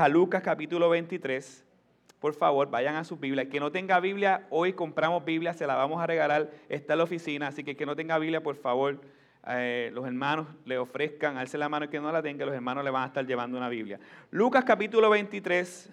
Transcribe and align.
A 0.00 0.08
Lucas 0.08 0.42
capítulo 0.42 0.88
23. 0.88 1.66
Por 2.18 2.32
favor, 2.32 2.70
vayan 2.70 2.96
a 2.96 3.04
su 3.04 3.18
Biblia. 3.18 3.50
Que 3.50 3.60
no 3.60 3.70
tenga 3.70 4.00
Biblia, 4.00 4.46
hoy 4.48 4.72
compramos 4.72 5.22
Biblia, 5.22 5.52
se 5.52 5.66
la 5.66 5.74
vamos 5.74 6.00
a 6.02 6.06
regalar. 6.06 6.50
Está 6.70 6.94
en 6.94 6.98
la 6.98 7.04
oficina, 7.04 7.48
así 7.48 7.62
que 7.62 7.76
que 7.76 7.84
no 7.84 7.94
tenga 7.94 8.18
Biblia, 8.18 8.42
por 8.42 8.56
favor, 8.56 9.02
eh, 9.48 9.90
los 9.92 10.06
hermanos 10.06 10.46
le 10.64 10.78
ofrezcan, 10.78 11.36
alce 11.36 11.58
la 11.58 11.68
mano 11.68 11.90
que 11.90 12.00
no 12.00 12.10
la 12.10 12.22
tenga, 12.22 12.46
los 12.46 12.54
hermanos 12.54 12.84
le 12.84 12.90
van 12.90 13.02
a 13.02 13.06
estar 13.08 13.26
llevando 13.26 13.58
una 13.58 13.68
Biblia. 13.68 14.00
Lucas 14.30 14.64
capítulo 14.64 15.10
23, 15.10 15.90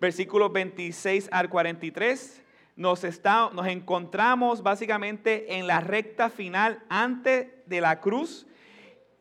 versículos 0.00 0.50
26 0.50 1.28
al 1.30 1.50
43. 1.50 2.42
Nos, 2.76 3.04
está, 3.04 3.50
nos 3.52 3.66
encontramos 3.66 4.62
básicamente 4.62 5.58
en 5.58 5.66
la 5.66 5.80
recta 5.80 6.30
final 6.30 6.82
antes 6.88 7.48
de 7.66 7.80
la 7.82 8.00
cruz. 8.00 8.46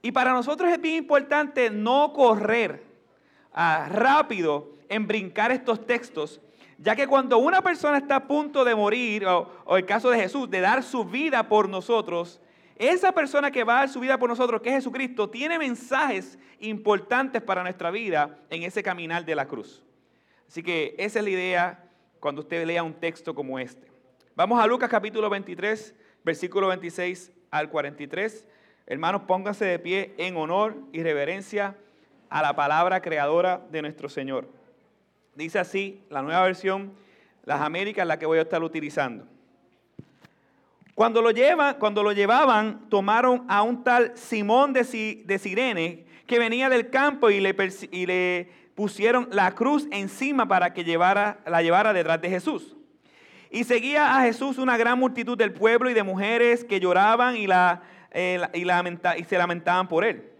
Y 0.02 0.14
para 0.14 0.32
nosotros 0.32 0.72
es 0.72 0.80
bien 0.80 0.96
importante 0.96 1.70
no 1.70 2.14
correr 2.14 2.95
rápido 3.56 4.76
en 4.90 5.08
brincar 5.08 5.52
estos 5.52 5.86
textos, 5.86 6.42
ya 6.78 6.96
que 6.96 7.08
cuando 7.08 7.38
una 7.38 7.62
persona 7.62 7.98
está 7.98 8.18
a 8.18 8.28
punto 8.28 8.66
de 8.66 8.76
morir, 8.76 9.26
o, 9.26 9.50
o 9.66 9.78
el 9.78 9.86
caso 9.86 10.10
de 10.10 10.20
Jesús, 10.20 10.50
de 10.50 10.60
dar 10.60 10.84
su 10.84 11.06
vida 11.06 11.48
por 11.48 11.70
nosotros, 11.70 12.42
esa 12.78 13.14
persona 13.14 13.52
que 13.52 13.64
va 13.64 13.78
a 13.78 13.80
dar 13.82 13.90
su 13.90 14.02
vida 14.02 14.20
por 14.20 14.30
nosotros, 14.30 14.62
que 14.62 14.70
es 14.70 14.76
Jesucristo, 14.76 15.30
tiene 15.30 15.58
mensajes 15.58 16.38
importantes 16.60 17.42
para 17.42 17.64
nuestra 17.64 17.90
vida 17.92 18.38
en 18.50 18.64
ese 18.64 18.84
caminar 18.84 19.24
de 19.24 19.36
la 19.36 19.48
cruz. 19.48 19.84
Así 20.48 20.62
que 20.62 20.94
esa 20.98 21.20
es 21.20 21.26
la 21.26 21.32
idea 21.32 21.90
cuando 22.20 22.42
usted 22.42 22.66
lea 22.66 22.84
un 22.84 22.94
texto 22.94 23.34
como 23.34 23.58
este. 23.58 23.88
Vamos 24.36 24.62
a 24.62 24.68
Lucas 24.68 24.90
capítulo 24.90 25.30
23, 25.30 25.96
versículo 26.26 26.68
26 26.68 27.32
al 27.52 27.70
43. 27.70 28.46
Hermanos, 28.88 29.22
pónganse 29.26 29.64
de 29.64 29.80
pie 29.80 30.14
en 30.18 30.36
honor 30.36 30.76
y 30.92 31.02
reverencia 31.02 31.78
a 32.30 32.42
la 32.42 32.56
palabra 32.56 33.02
creadora 33.02 33.62
de 33.72 33.82
nuestro 33.82 34.10
Señor. 34.10 34.48
Dice 35.36 35.60
así 35.60 36.02
la 36.10 36.22
nueva 36.22 36.44
versión, 36.44 36.94
las 37.44 37.62
Américas, 37.62 38.08
la 38.08 38.18
que 38.18 38.26
voy 38.26 38.40
a 38.40 38.44
estar 38.44 38.64
utilizando. 38.64 39.26
Cuando 40.96 41.22
lo, 41.22 41.32
llevan, 41.32 41.76
cuando 41.76 42.04
lo 42.04 42.14
llevaban, 42.14 42.90
tomaron 42.90 43.44
a 43.50 43.64
un 43.64 43.84
tal 43.84 44.14
Simón 44.16 44.72
de, 44.72 44.86
Sirene 44.86 46.06
que 46.26 46.40
venía 46.40 46.70
del 46.70 46.90
campo 46.90 47.30
y 47.30 47.42
le, 47.42 48.50
pusieron 48.76 49.28
la 49.32 49.52
cruz 49.54 49.88
encima 49.92 50.48
para 50.48 50.74
que 50.74 50.86
llevara, 50.86 51.40
la 51.46 51.62
llevara 51.62 51.92
detrás 51.92 52.22
de 52.22 52.30
Jesús. 52.30 52.76
Y 53.52 53.66
seguía 53.66 54.18
a 54.18 54.24
Jesús 54.24 54.58
una 54.58 54.78
gran 54.78 54.98
multitud 54.98 55.38
del 55.38 55.52
pueblo 55.52 55.90
y 55.90 55.94
de 55.94 56.04
mujeres 56.04 56.64
que 56.64 56.80
lloraban 56.80 57.36
y, 57.36 57.48
eh, 58.12 59.26
se 59.28 59.38
lamentaban 59.38 59.88
por 59.90 60.06
él. 60.06 60.35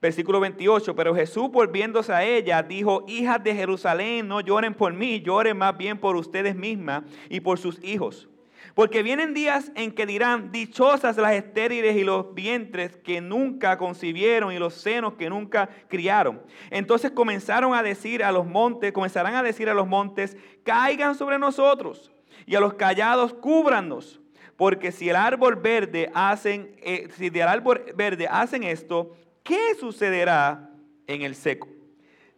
Versículo 0.00 0.40
28, 0.40 0.94
pero 0.96 1.14
Jesús 1.14 1.50
volviéndose 1.50 2.12
a 2.12 2.24
ella 2.24 2.62
dijo, 2.62 3.04
hijas 3.06 3.42
de 3.44 3.54
Jerusalén, 3.54 4.26
no 4.28 4.40
lloren 4.40 4.74
por 4.74 4.92
mí, 4.94 5.20
lloren 5.20 5.58
más 5.58 5.76
bien 5.76 5.98
por 5.98 6.16
ustedes 6.16 6.56
mismas 6.56 7.04
y 7.28 7.40
por 7.40 7.58
sus 7.58 7.82
hijos 7.84 8.30
porque 8.74 9.02
vienen 9.02 9.34
días 9.34 9.72
en 9.74 9.92
que 9.92 10.06
dirán, 10.06 10.52
dichosas 10.52 11.16
las 11.16 11.32
estériles 11.32 11.96
y 11.96 12.04
los 12.04 12.34
vientres 12.34 12.96
que 12.96 13.20
nunca 13.20 13.76
concibieron 13.78 14.52
y 14.52 14.58
los 14.58 14.74
senos 14.74 15.14
que 15.14 15.28
nunca 15.28 15.68
criaron. 15.88 16.40
Entonces 16.70 17.10
comenzaron 17.10 17.74
a 17.74 17.82
decir 17.82 18.22
a 18.22 18.32
los 18.32 18.46
montes, 18.46 18.92
comenzarán 18.92 19.34
a 19.34 19.42
decir 19.42 19.68
a 19.68 19.74
los 19.74 19.86
montes, 19.86 20.36
caigan 20.62 21.14
sobre 21.14 21.38
nosotros 21.38 22.10
y 22.46 22.54
a 22.54 22.60
los 22.60 22.74
callados 22.74 23.34
cúbranos. 23.34 24.20
Porque 24.56 24.92
si 24.92 25.08
el 25.08 25.16
árbol 25.16 25.56
verde 25.56 26.10
hacen, 26.14 26.76
eh, 26.82 27.08
si 27.16 27.30
del 27.30 27.48
árbol 27.48 27.82
verde 27.96 28.28
hacen 28.30 28.62
esto, 28.62 29.16
¿qué 29.50 29.74
sucederá 29.74 30.70
en 31.08 31.22
el 31.22 31.34
seco? 31.34 31.66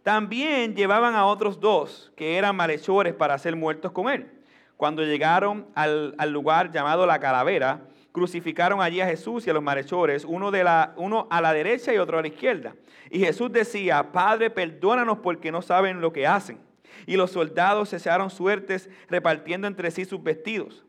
También 0.03 0.75
llevaban 0.75 1.15
a 1.15 1.27
otros 1.27 1.61
dos 1.61 2.11
que 2.17 2.39
eran 2.39 2.57
malhechores 2.57 3.13
para 3.13 3.37
ser 3.37 3.55
muertos 3.55 3.93
con 3.93 4.09
él. 4.09 4.31
Cuando 4.79 5.05
llegaron 5.05 5.67
al, 5.75 6.15
lugar 6.31 6.73
llamado 6.73 7.05
la 7.05 7.21
calavera, 7.21 7.83
crucificaron 8.13 8.81
allí 8.81 9.03
a 9.03 9.07
Jesús 9.07 9.47
y 9.47 9.51
a 9.51 9.53
los 9.53 9.63
malhechores, 9.63 10.25
uno, 10.25 10.51
de 10.51 10.65
la, 10.65 10.95
uno 10.97 11.29
a 11.31 11.43
la 11.43 11.53
derecha 11.53 11.93
y 11.93 11.99
otro 11.99 12.19
a 12.19 12.23
la 12.23 12.29
izquierda. 12.29 12.75
Y 13.11 13.19
Jesús 13.19 13.53
decía, 13.53 14.11
Padre, 14.11 14.49
perdónanos 14.49 15.19
porque 15.19 15.53
no 15.53 15.61
saben 15.61 16.01
lo 16.01 16.15
que 16.15 16.27
hacen. 16.27 16.59
Y 17.07 17.17
los 17.17 17.31
soldados 17.31 17.91
se 17.91 17.99
echaron 17.99 18.31
suertes 18.31 18.89
repartiendo 19.09 19.67
entre 19.67 19.91
sí 19.91 20.07
sus 20.07 20.23
vestidos. 20.23 20.83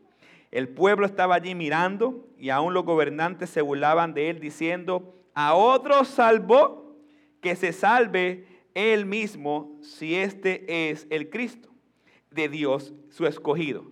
El 0.50 0.70
pueblo 0.70 1.04
estaba 1.04 1.34
allí 1.34 1.54
mirando 1.54 2.26
y 2.38 2.48
aún 2.48 2.72
los 2.72 2.84
gobernantes 2.84 3.50
se 3.50 3.60
burlaban 3.60 4.14
de 4.14 4.30
él 4.30 4.40
diciendo, 4.40 5.14
a 5.34 5.54
otro 5.54 6.04
salvó, 6.04 6.96
que 7.40 7.56
se 7.56 7.72
salve 7.72 8.46
él 8.74 9.06
mismo 9.06 9.78
si 9.82 10.14
este 10.14 10.90
es 10.90 11.06
el 11.10 11.30
Cristo 11.30 11.68
de 12.30 12.48
Dios, 12.48 12.94
su 13.10 13.26
escogido. 13.26 13.84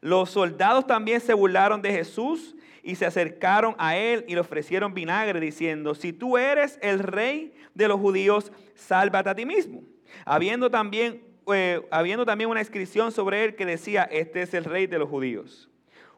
Los 0.00 0.30
soldados 0.30 0.86
también 0.86 1.20
se 1.20 1.34
burlaron 1.34 1.80
de 1.80 1.92
Jesús 1.92 2.56
y 2.82 2.96
se 2.96 3.06
acercaron 3.06 3.74
a 3.78 3.96
él 3.96 4.24
y 4.26 4.34
le 4.34 4.40
ofrecieron 4.40 4.92
vinagre 4.92 5.38
diciendo, 5.38 5.94
si 5.94 6.12
tú 6.12 6.36
eres 6.36 6.78
el 6.82 6.98
rey 6.98 7.54
de 7.74 7.88
los 7.88 8.00
judíos, 8.00 8.52
sálvate 8.74 9.30
a 9.30 9.34
ti 9.34 9.46
mismo. 9.46 9.82
Habiendo 10.24 10.70
también, 10.70 11.22
eh, 11.52 11.80
habiendo 11.90 12.26
también 12.26 12.50
una 12.50 12.60
inscripción 12.60 13.12
sobre 13.12 13.44
él 13.44 13.54
que 13.54 13.64
decía, 13.64 14.02
este 14.02 14.42
es 14.42 14.52
el 14.54 14.64
rey 14.64 14.88
de 14.88 14.98
los 14.98 15.08
judíos. 15.08 15.70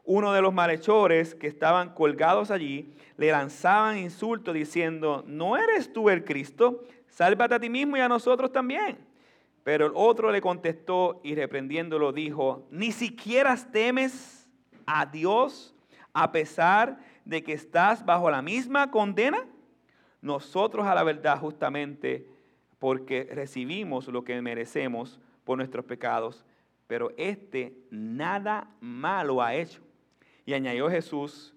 Uno 0.05 0.33
de 0.33 0.41
los 0.41 0.53
malhechores 0.53 1.33
que 1.33 1.47
estaban 1.47 1.93
colgados 1.93 2.51
allí 2.51 2.93
le 3.17 3.31
lanzaban 3.31 3.97
insultos 3.97 4.53
diciendo, 4.53 5.23
¿no 5.25 5.57
eres 5.57 5.91
tú 5.91 6.09
el 6.09 6.23
Cristo? 6.23 6.83
Sálvate 7.07 7.55
a 7.55 7.59
ti 7.59 7.69
mismo 7.69 7.97
y 7.97 8.01
a 8.01 8.07
nosotros 8.07 8.51
también. 8.51 8.97
Pero 9.63 9.87
el 9.87 9.93
otro 9.95 10.31
le 10.31 10.41
contestó 10.41 11.21
y 11.23 11.33
reprendiéndolo 11.33 12.11
dijo, 12.11 12.67
ni 12.69 12.91
siquiera 12.91 13.55
temes 13.71 14.47
a 14.85 15.07
Dios 15.07 15.73
a 16.13 16.31
pesar 16.31 16.99
de 17.25 17.43
que 17.43 17.53
estás 17.53 18.05
bajo 18.05 18.29
la 18.29 18.43
misma 18.43 18.91
condena. 18.91 19.43
Nosotros 20.21 20.85
a 20.85 20.93
la 20.93 21.03
verdad 21.03 21.39
justamente 21.39 22.27
porque 22.77 23.27
recibimos 23.31 24.07
lo 24.07 24.23
que 24.23 24.39
merecemos 24.41 25.19
por 25.43 25.57
nuestros 25.57 25.85
pecados, 25.85 26.45
pero 26.85 27.11
este 27.17 27.73
nada 27.89 28.69
malo 28.79 29.41
ha 29.41 29.55
hecho. 29.55 29.84
Y 30.45 30.53
añadió 30.53 30.89
Jesús, 30.89 31.53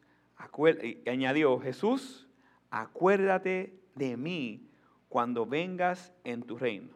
y 0.82 1.08
añadió 1.08 1.58
Jesús, 1.60 2.26
acuérdate 2.70 3.74
de 3.94 4.16
mí 4.16 4.68
cuando 5.08 5.46
vengas 5.46 6.12
en 6.24 6.42
tu 6.42 6.58
reino. 6.58 6.90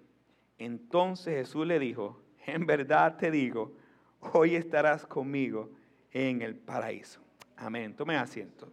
Entonces 0.59 1.35
Jesús 1.35 1.67
le 1.67 1.79
dijo, 1.79 2.23
en 2.47 2.67
verdad 2.67 3.17
te 3.17 3.31
digo, 3.31 3.73
hoy 4.21 4.55
estarás 4.55 5.07
conmigo 5.07 5.71
en 6.13 6.43
el 6.43 6.55
paraíso. 6.55 7.21
Amén. 7.57 7.95
Tome 7.95 8.17
asiento. 8.17 8.69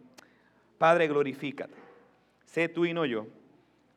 Padre, 0.78 1.08
glorifícate. 1.08 1.74
Sé 2.44 2.68
tú 2.68 2.84
y 2.84 2.94
no 2.94 3.04
yo. 3.04 3.26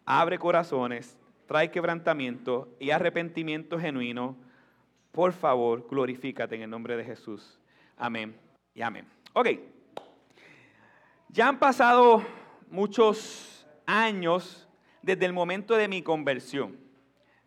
Abre 0.05 0.38
corazones, 0.38 1.17
trae 1.47 1.72
quebrantamiento 1.72 2.75
y 2.79 2.91
arrepentimiento 2.91 3.79
genuino. 3.79 4.35
Por 5.11 5.31
favor, 5.31 5.88
glorifícate 5.90 6.55
en 6.55 6.63
el 6.63 6.69
nombre 6.69 6.97
de 6.97 7.05
Jesús. 7.05 7.59
Amén 7.97 8.35
y 8.73 8.81
amén. 8.81 9.12
Ok. 9.35 9.47
Ya 11.29 11.47
han 11.47 11.57
pasado 11.57 12.23
muchos 12.69 13.66
años 13.88 14.69
desde 15.01 15.25
el 15.25 15.33
momento 15.33 15.75
de 15.75 15.88
mi 15.88 16.03
conversión. 16.03 16.77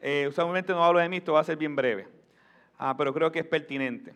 Eh, 0.01 0.27
usualmente 0.29 0.73
no 0.73 0.85
hablo 0.85 0.99
de 0.99 1.09
mí, 1.09 1.19
esto 1.19 1.35
va 1.35 1.41
a 1.41 1.45
ser 1.45 1.57
bien 1.57 1.77
breve, 1.77 2.09
ah, 2.77 2.97
pero 2.97 3.15
creo 3.15 3.31
que 3.31 3.39
es 3.39 3.47
pertinente. 3.47 4.15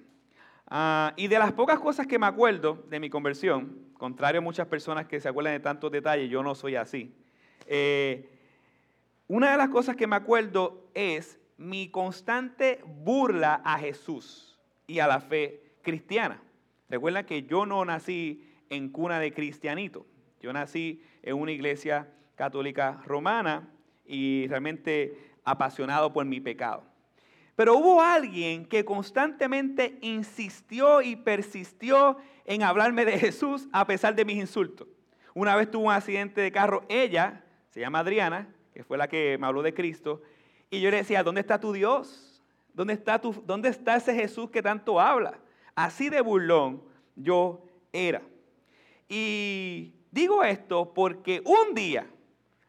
Ah, 0.67 1.15
y 1.17 1.29
de 1.29 1.39
las 1.39 1.53
pocas 1.53 1.79
cosas 1.79 2.09
que 2.09 2.19
me 2.19 2.27
acuerdo 2.27 2.85
de 2.89 2.99
mi 2.99 3.09
conversión, 3.09 3.93
contrario 3.97 4.41
a 4.41 4.43
muchas 4.43 4.67
personas 4.67 5.07
que 5.07 5.21
se 5.21 5.29
acuerdan 5.29 5.53
de 5.53 5.61
tantos 5.61 5.93
detalles, 5.93 6.29
yo 6.29 6.43
no 6.43 6.57
soy 6.57 6.75
así. 6.75 7.15
Eh, 7.67 8.29
una 9.29 9.53
de 9.53 9.57
las 9.57 9.69
cosas 9.69 9.95
que 9.95 10.09
me 10.09 10.17
acuerdo 10.17 10.91
es 10.93 11.39
mi 11.57 11.89
constante 11.89 12.83
burla 12.85 13.63
a 13.65 13.79
Jesús 13.79 14.59
y 14.89 14.99
a 14.99 15.07
la 15.07 15.21
fe 15.21 15.77
cristiana. 15.83 16.43
Recuerda 16.91 17.25
que 17.25 17.45
yo 17.45 17.67
no 17.67 17.85
nací 17.85 18.45
en 18.69 18.91
cuna 18.91 19.21
de 19.21 19.33
cristianito. 19.33 20.05
Yo 20.43 20.53
nací 20.53 21.03
en 21.23 21.37
una 21.37 21.53
iglesia 21.53 22.09
católica 22.35 23.01
romana 23.07 23.69
y 24.05 24.49
realmente 24.49 25.33
apasionado 25.45 26.13
por 26.13 26.25
mi 26.25 26.41
pecado. 26.41 26.83
Pero 27.55 27.77
hubo 27.77 28.01
alguien 28.01 28.65
que 28.65 28.85
constantemente 28.85 29.99
insistió 30.01 31.01
y 31.03 31.15
persistió 31.15 32.17
en 32.45 32.63
hablarme 32.63 33.05
de 33.05 33.19
Jesús 33.19 33.69
a 33.73 33.87
pesar 33.87 34.15
de 34.17 34.25
mis 34.25 34.39
insultos. 34.39 34.89
Una 35.35 35.55
vez 35.55 35.71
tuvo 35.71 35.87
un 35.87 35.93
accidente 35.93 36.41
de 36.41 36.51
carro, 36.51 36.85
ella, 36.89 37.45
se 37.69 37.81
llama 37.81 38.01
Adriana, 38.01 38.49
que 38.75 38.83
fue 38.83 38.99
la 38.99 39.09
que 39.09 39.37
me 39.39 39.47
habló 39.47 39.63
de 39.63 39.75
Cristo, 39.75 40.23
y 40.71 40.81
yo 40.81 40.91
le 40.91 40.97
decía, 40.99 41.23
¿dónde 41.23 41.41
está 41.41 41.61
tu 41.61 41.73
Dios? 41.73 42.43
¿Dónde 42.73 42.95
está, 42.95 43.21
tu, 43.21 43.33
¿Dónde 43.47 43.69
está 43.69 43.97
ese 43.97 44.15
Jesús 44.15 44.51
que 44.51 44.63
tanto 44.63 45.01
habla? 45.01 45.39
Así 45.85 46.11
de 46.11 46.21
burlón 46.21 46.83
yo 47.17 47.65
era. 47.91 48.21
Y 49.09 49.95
digo 50.11 50.45
esto 50.45 50.93
porque 50.93 51.43
un 51.45 51.75
día, 51.75 52.07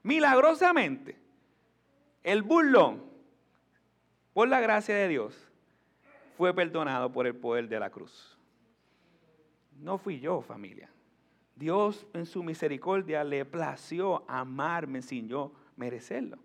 milagrosamente, 0.01 1.17
el 2.23 2.41
burlón 2.41 3.03
por 4.33 4.47
la 4.47 4.61
gracia 4.61 4.95
de 4.95 5.09
Dios, 5.09 5.51
fue 6.37 6.53
perdonado 6.53 7.11
por 7.11 7.27
el 7.27 7.35
poder 7.35 7.67
de 7.67 7.79
la 7.81 7.89
cruz. 7.89 8.37
No 9.77 9.97
fui 9.97 10.21
yo, 10.21 10.41
familia. 10.41 10.89
Dios 11.55 12.07
en 12.13 12.25
su 12.25 12.43
misericordia 12.43 13.25
le 13.25 13.43
plació 13.43 14.23
amarme 14.27 15.01
sin 15.01 15.27
yo 15.27 15.51
merecerlo. 15.75 16.39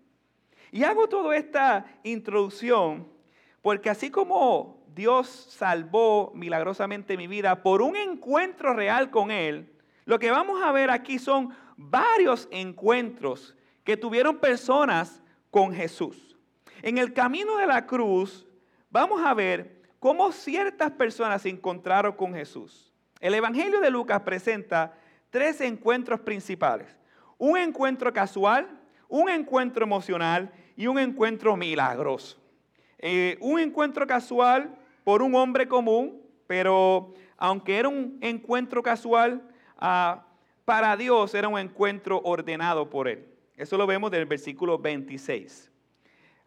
Y 0.71 0.83
hago 0.83 1.07
toda 1.07 1.37
esta 1.37 1.85
introducción 2.03 3.07
porque 3.67 3.89
así 3.89 4.09
como 4.09 4.81
Dios 4.95 5.27
salvó 5.49 6.31
milagrosamente 6.33 7.17
mi 7.17 7.27
vida 7.27 7.63
por 7.63 7.81
un 7.81 7.97
encuentro 7.97 8.73
real 8.73 9.09
con 9.09 9.29
Él, 9.29 9.69
lo 10.05 10.19
que 10.19 10.31
vamos 10.31 10.63
a 10.63 10.71
ver 10.71 10.89
aquí 10.89 11.19
son 11.19 11.49
varios 11.75 12.47
encuentros 12.49 13.57
que 13.83 13.97
tuvieron 13.97 14.37
personas 14.37 15.21
con 15.51 15.73
Jesús. 15.73 16.37
En 16.81 16.97
el 16.97 17.11
camino 17.11 17.57
de 17.57 17.67
la 17.67 17.85
cruz 17.85 18.47
vamos 18.89 19.21
a 19.25 19.33
ver 19.33 19.81
cómo 19.99 20.31
ciertas 20.31 20.91
personas 20.91 21.41
se 21.41 21.49
encontraron 21.49 22.13
con 22.13 22.33
Jesús. 22.33 22.93
El 23.19 23.33
Evangelio 23.33 23.81
de 23.81 23.89
Lucas 23.89 24.21
presenta 24.21 24.97
tres 25.29 25.59
encuentros 25.59 26.21
principales. 26.21 26.87
Un 27.37 27.57
encuentro 27.57 28.13
casual, 28.13 28.79
un 29.09 29.27
encuentro 29.27 29.83
emocional 29.83 30.53
y 30.77 30.87
un 30.87 30.99
encuentro 30.99 31.57
milagroso. 31.57 32.46
Eh, 32.99 33.37
un 33.41 33.59
encuentro 33.59 34.07
casual 34.07 34.75
por 35.03 35.21
un 35.21 35.35
hombre 35.35 35.67
común, 35.67 36.21
pero 36.47 37.13
aunque 37.37 37.77
era 37.77 37.89
un 37.89 38.17
encuentro 38.21 38.81
casual, 38.81 39.41
ah, 39.77 40.25
para 40.65 40.97
Dios 40.97 41.33
era 41.35 41.47
un 41.47 41.59
encuentro 41.59 42.21
ordenado 42.23 42.89
por 42.89 43.07
Él. 43.07 43.25
Eso 43.55 43.77
lo 43.77 43.87
vemos 43.87 44.11
del 44.11 44.25
versículo 44.25 44.77
26. 44.77 45.71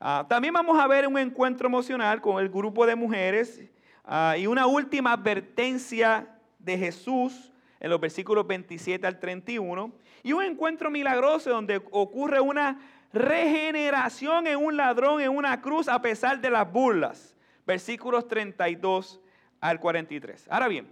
Ah, 0.00 0.26
también 0.28 0.54
vamos 0.54 0.78
a 0.78 0.86
ver 0.86 1.06
un 1.06 1.18
encuentro 1.18 1.68
emocional 1.68 2.20
con 2.20 2.42
el 2.42 2.48
grupo 2.48 2.86
de 2.86 2.96
mujeres 2.96 3.62
ah, 4.04 4.34
y 4.36 4.46
una 4.46 4.66
última 4.66 5.12
advertencia 5.12 6.28
de 6.58 6.78
Jesús 6.78 7.52
en 7.78 7.90
los 7.90 8.00
versículos 8.00 8.46
27 8.46 9.06
al 9.06 9.18
31. 9.18 9.92
Y 10.22 10.32
un 10.32 10.42
encuentro 10.42 10.90
milagroso 10.90 11.50
donde 11.50 11.82
ocurre 11.90 12.40
una 12.40 12.78
regeneración 13.12 14.46
en 14.46 14.58
un 14.58 14.76
ladrón 14.76 15.20
en 15.20 15.30
una 15.30 15.60
cruz 15.60 15.88
a 15.88 16.00
pesar 16.00 16.40
de 16.40 16.50
las 16.50 16.70
burlas. 16.70 17.34
Versículos 17.66 18.26
32 18.28 19.20
al 19.60 19.80
43. 19.80 20.46
Ahora 20.50 20.68
bien, 20.68 20.88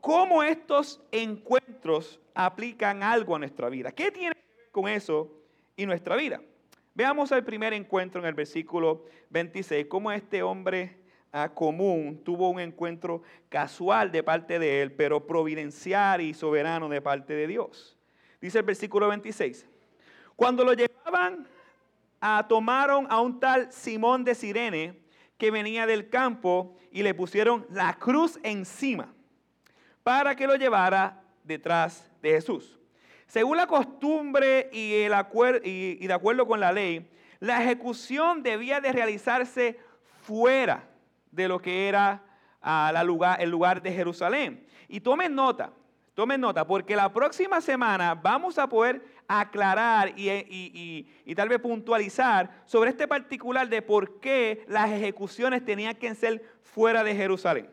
¿cómo 0.00 0.42
estos 0.42 1.00
encuentros 1.10 2.20
aplican 2.34 3.02
algo 3.02 3.34
a 3.34 3.38
nuestra 3.38 3.68
vida? 3.68 3.92
¿Qué 3.92 4.10
tiene 4.10 4.34
que 4.34 4.56
ver 4.56 4.70
con 4.70 4.88
eso 4.88 5.30
y 5.76 5.86
nuestra 5.86 6.16
vida? 6.16 6.40
Veamos 6.94 7.30
el 7.32 7.44
primer 7.44 7.72
encuentro 7.72 8.20
en 8.20 8.26
el 8.26 8.34
versículo 8.34 9.04
26, 9.30 9.86
cómo 9.86 10.10
este 10.12 10.42
hombre 10.42 10.96
ah, 11.30 11.50
común 11.52 12.22
tuvo 12.24 12.48
un 12.48 12.58
encuentro 12.58 13.22
casual 13.48 14.10
de 14.10 14.22
parte 14.22 14.58
de 14.58 14.80
él, 14.82 14.92
pero 14.92 15.26
providencial 15.26 16.22
y 16.22 16.32
soberano 16.32 16.88
de 16.88 17.02
parte 17.02 17.34
de 17.34 17.46
Dios. 17.46 17.98
Dice 18.40 18.58
el 18.58 18.64
versículo 18.64 19.08
26. 19.08 19.66
Cuando 20.36 20.64
lo 20.64 20.74
llevaban, 20.74 21.48
a, 22.20 22.46
tomaron 22.48 23.06
a 23.10 23.20
un 23.20 23.40
tal 23.40 23.72
Simón 23.72 24.24
de 24.24 24.34
Sirene 24.34 25.00
que 25.36 25.50
venía 25.50 25.86
del 25.86 26.08
campo 26.08 26.76
y 26.90 27.02
le 27.02 27.14
pusieron 27.14 27.66
la 27.70 27.94
cruz 27.94 28.38
encima 28.42 29.12
para 30.02 30.36
que 30.36 30.46
lo 30.46 30.56
llevara 30.56 31.22
detrás 31.42 32.10
de 32.22 32.30
Jesús. 32.30 32.78
Según 33.26 33.56
la 33.56 33.66
costumbre 33.66 34.70
y, 34.72 34.94
el 34.94 35.12
y 35.64 36.06
de 36.06 36.12
acuerdo 36.12 36.46
con 36.46 36.60
la 36.60 36.72
ley, 36.72 37.10
la 37.40 37.62
ejecución 37.62 38.42
debía 38.42 38.80
de 38.80 38.92
realizarse 38.92 39.78
fuera 40.22 40.88
de 41.30 41.48
lo 41.48 41.60
que 41.60 41.88
era 41.88 42.22
ah, 42.62 42.92
el 43.38 43.50
lugar 43.50 43.82
de 43.82 43.92
Jerusalén. 43.92 44.66
Y 44.88 45.00
tomen 45.00 45.34
nota, 45.34 45.72
tomen 46.14 46.40
nota, 46.40 46.66
porque 46.66 46.96
la 46.96 47.12
próxima 47.12 47.60
semana 47.60 48.14
vamos 48.14 48.58
a 48.58 48.68
poder 48.68 49.02
aclarar 49.28 50.12
y, 50.16 51.06
tal 51.34 51.48
vez 51.48 51.60
puntualizar 51.60 52.50
sobre 52.66 52.90
este 52.90 53.08
particular 53.08 53.68
de 53.68 53.82
por 53.82 54.20
qué 54.20 54.64
las 54.68 54.90
ejecuciones 54.90 55.64
tenían 55.64 55.94
que 55.94 56.14
ser 56.14 56.42
fuera 56.62 57.02
de 57.04 57.14
Jerusalén. 57.14 57.68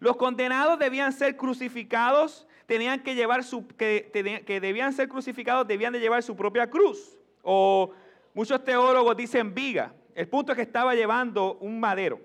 Los 0.00 0.16
condenados 0.16 0.78
debían 0.78 1.12
ser 1.12 1.36
crucificados, 1.36 2.46
tenían 2.66 3.02
que 3.02 3.14
llevar 3.14 3.42
su, 3.44 3.66
que, 3.66 4.10
que 4.46 4.60
debían 4.60 4.92
ser 4.92 5.08
crucificados, 5.08 5.66
debían 5.66 5.92
de 5.92 6.00
llevar 6.00 6.22
su 6.22 6.36
propia 6.36 6.70
cruz. 6.70 7.18
O 7.42 7.92
muchos 8.34 8.62
teólogos 8.62 9.16
dicen 9.16 9.54
viga. 9.54 9.94
El 10.14 10.28
punto 10.28 10.52
es 10.52 10.56
que 10.56 10.62
estaba 10.62 10.94
llevando 10.94 11.58
un 11.60 11.78
madero. 11.78 12.20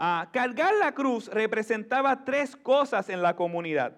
Ah, 0.00 0.28
cargar 0.32 0.72
la 0.74 0.92
cruz 0.92 1.26
representaba 1.26 2.24
tres 2.24 2.54
cosas 2.54 3.08
en 3.08 3.20
la 3.20 3.34
comunidad. 3.34 3.96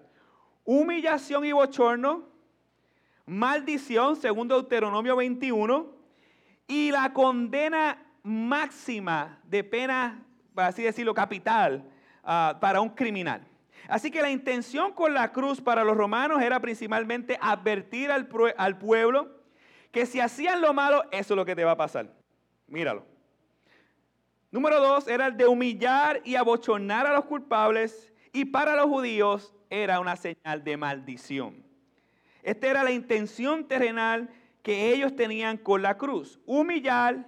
Humillación 0.65 1.45
y 1.45 1.51
bochorno, 1.51 2.30
maldición, 3.31 4.17
según 4.17 4.49
Deuteronomio 4.49 5.15
21, 5.15 5.89
y 6.67 6.91
la 6.91 7.13
condena 7.13 7.97
máxima 8.23 9.39
de 9.45 9.63
pena, 9.63 10.21
para 10.53 10.67
así 10.67 10.83
decirlo, 10.83 11.13
capital 11.13 11.89
ah, 12.25 12.57
para 12.59 12.81
un 12.81 12.89
criminal. 12.89 13.47
Así 13.87 14.11
que 14.11 14.21
la 14.21 14.29
intención 14.29 14.91
con 14.91 15.13
la 15.13 15.31
cruz 15.31 15.61
para 15.61 15.85
los 15.85 15.95
romanos 15.95 16.41
era 16.41 16.59
principalmente 16.59 17.37
advertir 17.41 18.11
al, 18.11 18.27
al 18.57 18.77
pueblo 18.77 19.39
que 19.91 20.05
si 20.05 20.19
hacían 20.19 20.59
lo 20.59 20.73
malo, 20.73 21.03
eso 21.11 21.33
es 21.33 21.37
lo 21.37 21.45
que 21.45 21.55
te 21.55 21.63
va 21.63 21.71
a 21.71 21.77
pasar. 21.77 22.13
Míralo. 22.67 23.05
Número 24.51 24.81
dos 24.81 25.07
era 25.07 25.27
el 25.27 25.37
de 25.37 25.47
humillar 25.47 26.21
y 26.25 26.35
abochonar 26.35 27.07
a 27.07 27.13
los 27.13 27.25
culpables 27.25 28.13
y 28.33 28.43
para 28.43 28.75
los 28.75 28.85
judíos 28.87 29.53
era 29.69 30.01
una 30.01 30.17
señal 30.17 30.65
de 30.65 30.75
maldición. 30.75 31.70
Esta 32.43 32.67
era 32.67 32.83
la 32.83 32.91
intención 32.91 33.67
terrenal 33.67 34.29
que 34.63 34.93
ellos 34.93 35.15
tenían 35.15 35.57
con 35.57 35.81
la 35.81 35.97
cruz. 35.97 36.39
Humillar, 36.45 37.25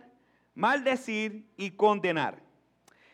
maldecir 0.55 1.45
y 1.57 1.71
condenar. 1.71 2.41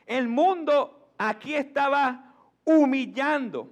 El 0.05 0.27
mundo 0.27 1.11
aquí 1.17 1.55
estaba 1.55 2.33
humillando, 2.63 3.71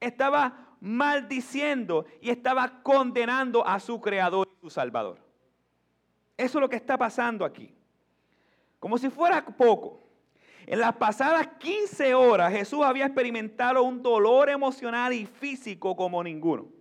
estaba 0.00 0.76
maldiciendo 0.80 2.06
y 2.20 2.30
estaba 2.30 2.82
condenando 2.82 3.66
a 3.66 3.80
su 3.80 4.00
creador 4.00 4.48
y 4.48 4.60
su 4.60 4.70
salvador. 4.70 5.18
Eso 6.36 6.58
es 6.58 6.60
lo 6.60 6.68
que 6.68 6.76
está 6.76 6.96
pasando 6.96 7.44
aquí. 7.44 7.74
Como 8.78 8.96
si 8.96 9.10
fuera 9.10 9.44
poco. 9.44 10.04
En 10.66 10.80
las 10.80 10.94
pasadas 10.96 11.48
15 11.58 12.14
horas 12.14 12.52
Jesús 12.52 12.84
había 12.84 13.06
experimentado 13.06 13.82
un 13.82 14.02
dolor 14.02 14.50
emocional 14.50 15.12
y 15.14 15.26
físico 15.26 15.96
como 15.96 16.22
ninguno. 16.22 16.77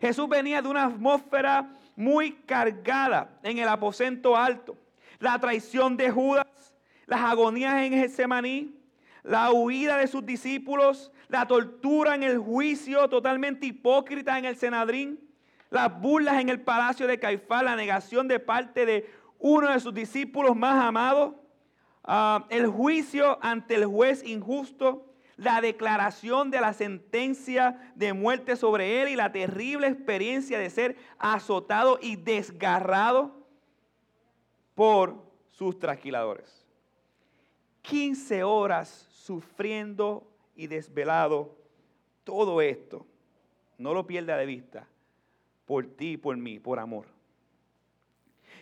Jesús 0.00 0.28
venía 0.28 0.62
de 0.62 0.68
una 0.68 0.86
atmósfera 0.86 1.76
muy 1.94 2.32
cargada 2.32 3.38
en 3.42 3.58
el 3.58 3.68
aposento 3.68 4.36
alto. 4.36 4.76
La 5.18 5.38
traición 5.38 5.96
de 5.96 6.10
Judas, 6.10 6.74
las 7.06 7.20
agonías 7.20 7.82
en 7.82 7.92
Getsemaní, 7.92 8.74
la 9.22 9.52
huida 9.52 9.98
de 9.98 10.06
sus 10.06 10.24
discípulos, 10.24 11.12
la 11.28 11.46
tortura 11.46 12.14
en 12.14 12.22
el 12.22 12.38
juicio 12.38 13.08
totalmente 13.08 13.66
hipócrita 13.66 14.38
en 14.38 14.46
el 14.46 14.56
Senadrín, 14.56 15.20
las 15.68 16.00
burlas 16.00 16.40
en 16.40 16.48
el 16.48 16.62
palacio 16.62 17.06
de 17.06 17.20
Caifás, 17.20 17.62
la 17.62 17.76
negación 17.76 18.26
de 18.26 18.40
parte 18.40 18.86
de 18.86 19.10
uno 19.38 19.70
de 19.70 19.80
sus 19.80 19.92
discípulos 19.92 20.56
más 20.56 20.82
amados, 20.82 21.34
ah, 22.04 22.46
el 22.48 22.66
juicio 22.66 23.38
ante 23.42 23.74
el 23.74 23.84
juez 23.84 24.24
injusto, 24.24 25.09
la 25.40 25.62
declaración 25.62 26.50
de 26.50 26.60
la 26.60 26.74
sentencia 26.74 27.92
de 27.94 28.12
muerte 28.12 28.56
sobre 28.56 29.00
él 29.00 29.08
y 29.08 29.16
la 29.16 29.32
terrible 29.32 29.86
experiencia 29.86 30.58
de 30.58 30.68
ser 30.68 30.98
azotado 31.18 31.98
y 32.02 32.16
desgarrado 32.16 33.34
por 34.74 35.16
sus 35.50 35.78
trasquiladores. 35.78 36.66
15 37.80 38.44
horas 38.44 39.08
sufriendo 39.12 40.30
y 40.54 40.66
desvelado 40.66 41.56
todo 42.22 42.60
esto. 42.60 43.06
No 43.78 43.94
lo 43.94 44.06
pierda 44.06 44.36
de 44.36 44.44
vista. 44.44 44.86
Por 45.64 45.86
ti, 45.86 46.18
por 46.18 46.36
mí, 46.36 46.58
por 46.58 46.78
amor. 46.78 47.06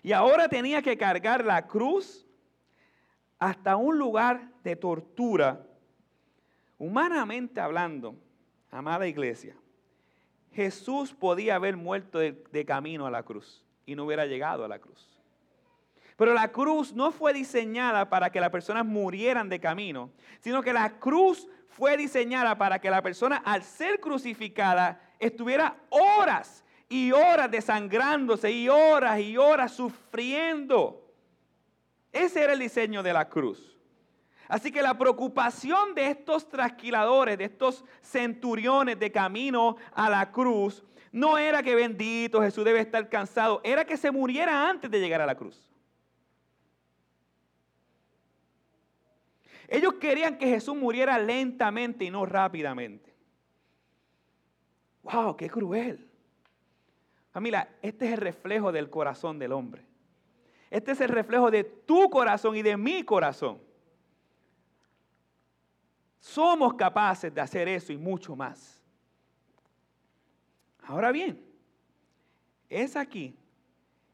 Y 0.04 0.12
ahora 0.12 0.49
tenía 0.49 0.80
que 0.80 0.97
cargar 0.97 1.44
la 1.44 1.66
cruz 1.66 2.25
hasta 3.40 3.75
un 3.75 3.99
lugar 3.99 4.52
de 4.62 4.76
tortura 4.76 5.67
Humanamente 6.78 7.61
hablando, 7.61 8.14
amada 8.70 9.08
iglesia, 9.08 9.56
Jesús 10.52 11.12
podía 11.12 11.56
haber 11.56 11.76
muerto 11.76 12.18
de, 12.18 12.64
camino 12.64 13.06
a 13.06 13.11
la 13.11 13.25
cruz 13.25 13.64
y 13.85 13.94
no 13.94 14.04
hubiera 14.04 14.26
llegado 14.26 14.64
a 14.64 14.68
la 14.68 14.78
cruz. 14.78 15.20
Pero 16.16 16.35
la 16.35 16.50
cruz 16.50 16.92
no 16.92 17.11
fue 17.11 17.32
diseñada 17.32 18.08
para 18.08 18.30
que 18.30 18.40
las 18.40 18.50
personas 18.50 18.85
murieran 18.85 19.49
de 19.49 19.61
camino, 19.61 20.11
sino 20.40 20.62
que 20.62 20.73
la 20.73 20.99
cruz 20.99 21.49
fue 21.68 21.97
diseñada 21.97 22.58
para 22.58 22.80
que 22.80 22.90
la 22.90 23.02
persona 23.02 23.37
al 23.37 23.62
ser 23.62 24.00
crucificada 24.00 25.00
estuviera 25.18 25.76
horas 25.90 26.64
y 26.88 27.12
horas 27.12 27.50
desangrándose 27.50 28.50
y 28.50 28.68
horas 28.68 29.20
y 29.20 29.37
horas 29.37 29.73
sufriendo. 29.73 31.08
Ese 32.12 32.42
era 32.42 32.52
el 32.52 32.58
diseño 32.58 33.02
de 33.02 33.12
la 33.12 33.28
cruz. 33.28 33.77
Así 34.49 34.73
que 34.73 34.81
la 34.81 34.97
preocupación 34.97 35.95
de 35.95 36.07
estos 36.07 36.49
trasquiladores, 36.49 37.37
de 37.37 37.45
estos 37.45 37.85
centuriones 38.00 38.99
de 38.99 39.12
camino 39.12 39.76
a 39.93 40.09
la 40.09 40.33
cruz, 40.33 40.83
no 41.12 41.37
era 41.37 41.62
que 41.62 41.75
bendito 41.75 42.40
Jesús 42.40 42.64
debe 42.64 42.81
estar 42.81 43.09
cansado, 43.09 43.61
era 43.62 43.85
que 43.85 43.97
se 43.97 44.11
muriera 44.11 44.69
antes 44.69 44.90
de 44.90 45.00
llegar 45.00 45.21
a 45.21 45.26
la 45.26 45.35
cruz. 45.35 45.71
Ellos 49.69 49.95
querían 49.95 50.38
que 50.38 50.47
Jesús 50.47 50.75
muriera 50.75 51.19
lentamente 51.19 52.07
y 52.07 52.11
no 52.11 52.25
rápidamente. 52.25 53.14
¡Wow! 55.02 55.37
¡Qué 55.37 55.50
cruel! 55.50 56.09
Familia, 57.31 57.69
este 57.83 58.07
es 58.07 58.12
el 58.14 58.19
reflejo 58.19 58.73
del 58.73 58.88
corazón 58.88 59.38
del 59.38 59.52
hombre. 59.52 59.85
Este 60.71 60.93
es 60.93 61.00
el 61.02 61.11
reflejo 61.11 61.50
de 61.50 61.64
tu 61.64 62.09
corazón 62.09 62.57
y 62.57 62.62
de 62.62 62.78
mi 62.78 63.05
corazón. 63.05 63.67
Somos 66.18 66.75
capaces 66.75 67.32
de 67.32 67.40
hacer 67.40 67.68
eso 67.68 67.92
y 67.92 67.96
mucho 67.96 68.34
más. 68.34 68.82
Ahora 70.82 71.12
bien, 71.12 71.44
es 72.68 72.96
aquí, 72.96 73.37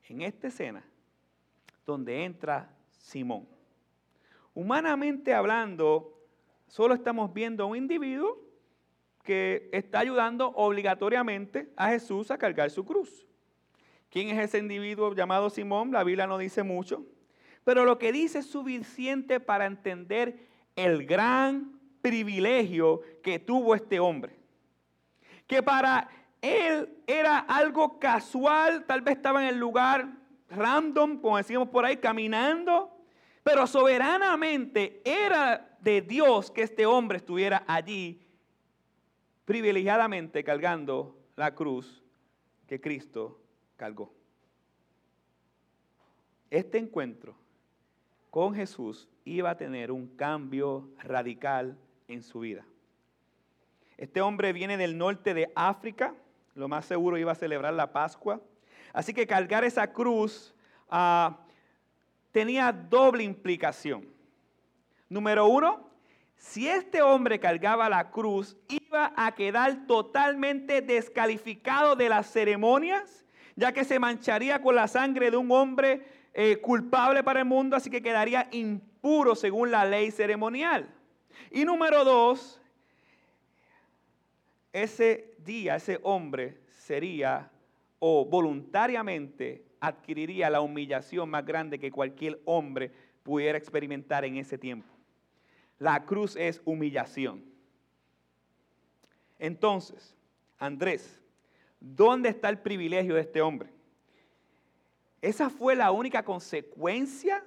en 0.08 0.22
esta 0.22 0.48
escena, 0.48 0.84
donde 1.86 2.24
entra 2.24 2.70
Simón. 2.90 3.48
Humanamente 4.54 5.34
hablando, 5.34 6.20
solo 6.66 6.94
estamos 6.94 7.32
viendo 7.32 7.64
a 7.64 7.66
un 7.66 7.76
individuo 7.76 8.40
que 9.22 9.70
está 9.72 10.00
ayudando 10.00 10.48
obligatoriamente 10.50 11.72
a 11.76 11.88
Jesús 11.88 12.30
a 12.30 12.38
cargar 12.38 12.70
su 12.70 12.84
cruz. 12.84 13.26
¿Quién 14.10 14.28
es 14.28 14.44
ese 14.44 14.58
individuo 14.58 15.14
llamado 15.14 15.50
Simón? 15.50 15.90
La 15.90 16.04
Biblia 16.04 16.26
no 16.26 16.38
dice 16.38 16.62
mucho, 16.62 17.04
pero 17.64 17.84
lo 17.84 17.98
que 17.98 18.12
dice 18.12 18.40
es 18.40 18.46
suficiente 18.46 19.40
para 19.40 19.66
entender 19.66 20.46
el 20.76 21.06
gran 21.06 21.80
privilegio 22.04 23.00
que 23.22 23.38
tuvo 23.38 23.74
este 23.74 23.98
hombre. 23.98 24.36
Que 25.46 25.62
para 25.62 26.10
él 26.42 26.98
era 27.06 27.38
algo 27.38 27.98
casual, 27.98 28.84
tal 28.84 29.00
vez 29.00 29.16
estaba 29.16 29.42
en 29.42 29.48
el 29.54 29.58
lugar 29.58 30.12
random, 30.50 31.18
como 31.18 31.38
decimos 31.38 31.66
por 31.70 31.86
ahí, 31.86 31.96
caminando, 31.96 32.94
pero 33.42 33.66
soberanamente 33.66 35.00
era 35.02 35.78
de 35.80 36.02
Dios 36.02 36.50
que 36.50 36.64
este 36.64 36.84
hombre 36.84 37.16
estuviera 37.16 37.64
allí, 37.66 38.20
privilegiadamente 39.46 40.44
cargando 40.44 41.18
la 41.36 41.54
cruz 41.54 42.02
que 42.66 42.82
Cristo 42.82 43.40
cargó. 43.76 44.12
Este 46.50 46.76
encuentro 46.76 47.34
con 48.30 48.54
Jesús 48.54 49.08
iba 49.24 49.48
a 49.48 49.56
tener 49.56 49.90
un 49.90 50.06
cambio 50.06 50.90
radical 50.98 51.78
en 52.08 52.22
su 52.22 52.40
vida. 52.40 52.64
Este 53.96 54.20
hombre 54.20 54.52
viene 54.52 54.76
del 54.76 54.98
norte 54.98 55.34
de 55.34 55.50
África, 55.54 56.14
lo 56.54 56.68
más 56.68 56.84
seguro 56.84 57.18
iba 57.18 57.32
a 57.32 57.36
celebrar 57.36 57.74
la 57.74 57.92
Pascua. 57.92 58.40
Así 58.92 59.12
que 59.12 59.26
cargar 59.26 59.64
esa 59.64 59.92
cruz 59.92 60.54
ah, 60.88 61.38
tenía 62.32 62.72
doble 62.72 63.24
implicación. 63.24 64.06
Número 65.08 65.46
uno, 65.46 65.88
si 66.36 66.68
este 66.68 67.02
hombre 67.02 67.40
cargaba 67.40 67.88
la 67.88 68.10
cruz, 68.10 68.56
iba 68.68 69.12
a 69.16 69.34
quedar 69.34 69.86
totalmente 69.86 70.80
descalificado 70.80 71.96
de 71.96 72.08
las 72.08 72.30
ceremonias, 72.30 73.24
ya 73.56 73.72
que 73.72 73.84
se 73.84 73.98
mancharía 73.98 74.60
con 74.60 74.74
la 74.74 74.88
sangre 74.88 75.30
de 75.30 75.36
un 75.36 75.50
hombre 75.50 76.06
eh, 76.32 76.58
culpable 76.58 77.22
para 77.22 77.40
el 77.40 77.46
mundo, 77.46 77.76
así 77.76 77.90
que 77.90 78.02
quedaría 78.02 78.48
impuro 78.52 79.34
según 79.34 79.70
la 79.70 79.84
ley 79.84 80.10
ceremonial. 80.10 80.92
Y 81.50 81.64
número 81.64 82.04
dos, 82.04 82.60
ese 84.72 85.34
día, 85.38 85.76
ese 85.76 86.00
hombre 86.02 86.58
sería 86.70 87.50
o 87.98 88.24
voluntariamente 88.24 89.64
adquiriría 89.80 90.50
la 90.50 90.60
humillación 90.60 91.30
más 91.30 91.44
grande 91.44 91.78
que 91.78 91.90
cualquier 91.90 92.40
hombre 92.44 92.90
pudiera 93.22 93.56
experimentar 93.56 94.24
en 94.24 94.36
ese 94.36 94.58
tiempo. 94.58 94.88
La 95.78 96.04
cruz 96.04 96.36
es 96.36 96.60
humillación. 96.64 97.44
Entonces, 99.38 100.16
Andrés, 100.58 101.20
¿dónde 101.80 102.28
está 102.28 102.48
el 102.48 102.58
privilegio 102.58 103.14
de 103.14 103.20
este 103.22 103.42
hombre? 103.42 103.70
Esa 105.20 105.50
fue 105.50 105.74
la 105.74 105.90
única 105.90 106.22
consecuencia 106.22 107.44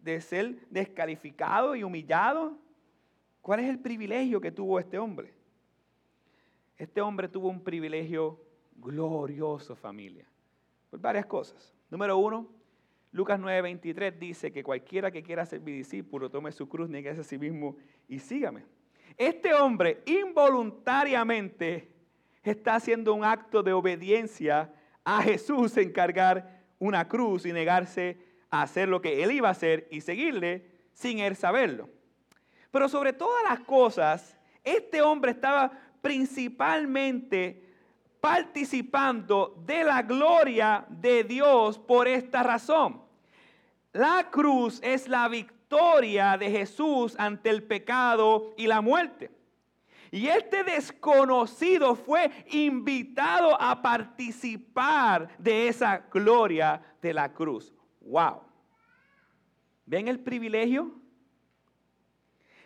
de 0.00 0.20
ser 0.20 0.66
descalificado 0.70 1.76
y 1.76 1.82
humillado. 1.82 2.56
¿Cuál 3.40 3.60
es 3.60 3.68
el 3.68 3.78
privilegio 3.78 4.40
que 4.40 4.52
tuvo 4.52 4.78
este 4.78 4.98
hombre? 4.98 5.32
Este 6.76 7.00
hombre 7.00 7.28
tuvo 7.28 7.48
un 7.48 7.62
privilegio 7.62 8.40
glorioso, 8.76 9.76
familia, 9.76 10.26
por 10.90 11.00
varias 11.00 11.26
cosas. 11.26 11.74
Número 11.90 12.16
uno, 12.18 12.48
Lucas 13.12 13.40
9:23 13.40 14.18
dice 14.18 14.52
que 14.52 14.62
cualquiera 14.62 15.10
que 15.10 15.22
quiera 15.22 15.44
ser 15.44 15.60
mi 15.60 15.72
discípulo 15.72 16.30
tome 16.30 16.52
su 16.52 16.68
cruz, 16.68 16.88
niegue 16.88 17.10
a 17.10 17.22
sí 17.22 17.38
mismo 17.38 17.76
y 18.08 18.18
sígame. 18.18 18.64
Este 19.16 19.52
hombre 19.54 20.02
involuntariamente 20.06 21.92
está 22.42 22.76
haciendo 22.76 23.12
un 23.14 23.24
acto 23.24 23.62
de 23.62 23.72
obediencia 23.72 24.72
a 25.04 25.22
Jesús 25.22 25.76
en 25.76 25.92
cargar 25.92 26.62
una 26.78 27.08
cruz 27.08 27.44
y 27.46 27.52
negarse 27.52 28.18
a 28.48 28.62
hacer 28.62 28.88
lo 28.88 29.00
que 29.00 29.22
él 29.22 29.32
iba 29.32 29.48
a 29.48 29.52
hacer 29.52 29.88
y 29.90 30.00
seguirle 30.00 30.70
sin 30.92 31.18
él 31.18 31.36
saberlo. 31.36 31.88
Pero 32.70 32.88
sobre 32.88 33.12
todas 33.12 33.42
las 33.48 33.60
cosas, 33.60 34.36
este 34.62 35.02
hombre 35.02 35.32
estaba 35.32 35.70
principalmente 36.00 37.68
participando 38.20 39.60
de 39.66 39.84
la 39.84 40.02
gloria 40.02 40.84
de 40.88 41.24
Dios 41.24 41.78
por 41.78 42.06
esta 42.06 42.42
razón. 42.42 43.02
La 43.92 44.28
cruz 44.30 44.78
es 44.82 45.08
la 45.08 45.28
victoria 45.28 46.36
de 46.36 46.50
Jesús 46.50 47.16
ante 47.18 47.50
el 47.50 47.62
pecado 47.62 48.54
y 48.56 48.66
la 48.66 48.80
muerte. 48.80 49.30
Y 50.12 50.26
este 50.26 50.64
desconocido 50.64 51.94
fue 51.94 52.30
invitado 52.50 53.60
a 53.60 53.80
participar 53.80 55.28
de 55.38 55.68
esa 55.68 55.98
gloria 56.12 56.82
de 57.00 57.14
la 57.14 57.32
cruz. 57.32 57.72
¡Wow! 58.00 58.42
¿Ven 59.86 60.08
el 60.08 60.18
privilegio? 60.18 60.99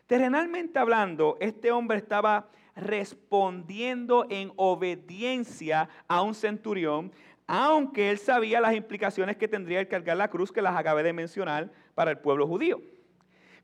Terrenalmente 0.07 0.79
hablando, 0.79 1.37
este 1.41 1.73
hombre 1.73 1.99
estaba 1.99 2.51
respondiendo 2.77 4.27
en 4.29 4.53
obediencia 4.57 5.89
a 6.09 6.23
un 6.23 6.35
centurión, 6.35 7.13
aunque 7.47 8.11
él 8.11 8.19
sabía 8.19 8.61
las 8.61 8.75
implicaciones 8.75 9.37
que 9.37 9.49
tendría 9.49 9.81
el 9.81 9.89
cargar 9.89 10.17
la 10.17 10.29
cruz 10.29 10.53
que 10.53 10.63
las 10.63 10.77
acabé 10.77 11.03
de 11.03 11.13
mencionar 11.13 11.71
para 11.95 12.11
el 12.11 12.19
pueblo 12.19 12.47
judío. 12.47 12.83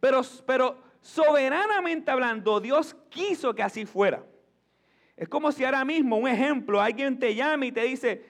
Pero, 0.00 0.22
pero 0.46 0.78
soberanamente 1.00 2.10
hablando, 2.10 2.60
Dios 2.60 2.96
quiso 3.10 3.54
que 3.54 3.62
así 3.62 3.84
fuera. 3.84 4.24
Es 5.16 5.28
como 5.28 5.52
si 5.52 5.64
ahora 5.64 5.84
mismo, 5.84 6.16
un 6.16 6.28
ejemplo, 6.28 6.80
alguien 6.80 7.18
te 7.18 7.34
llama 7.34 7.66
y 7.66 7.72
te 7.72 7.82
dice, 7.82 8.24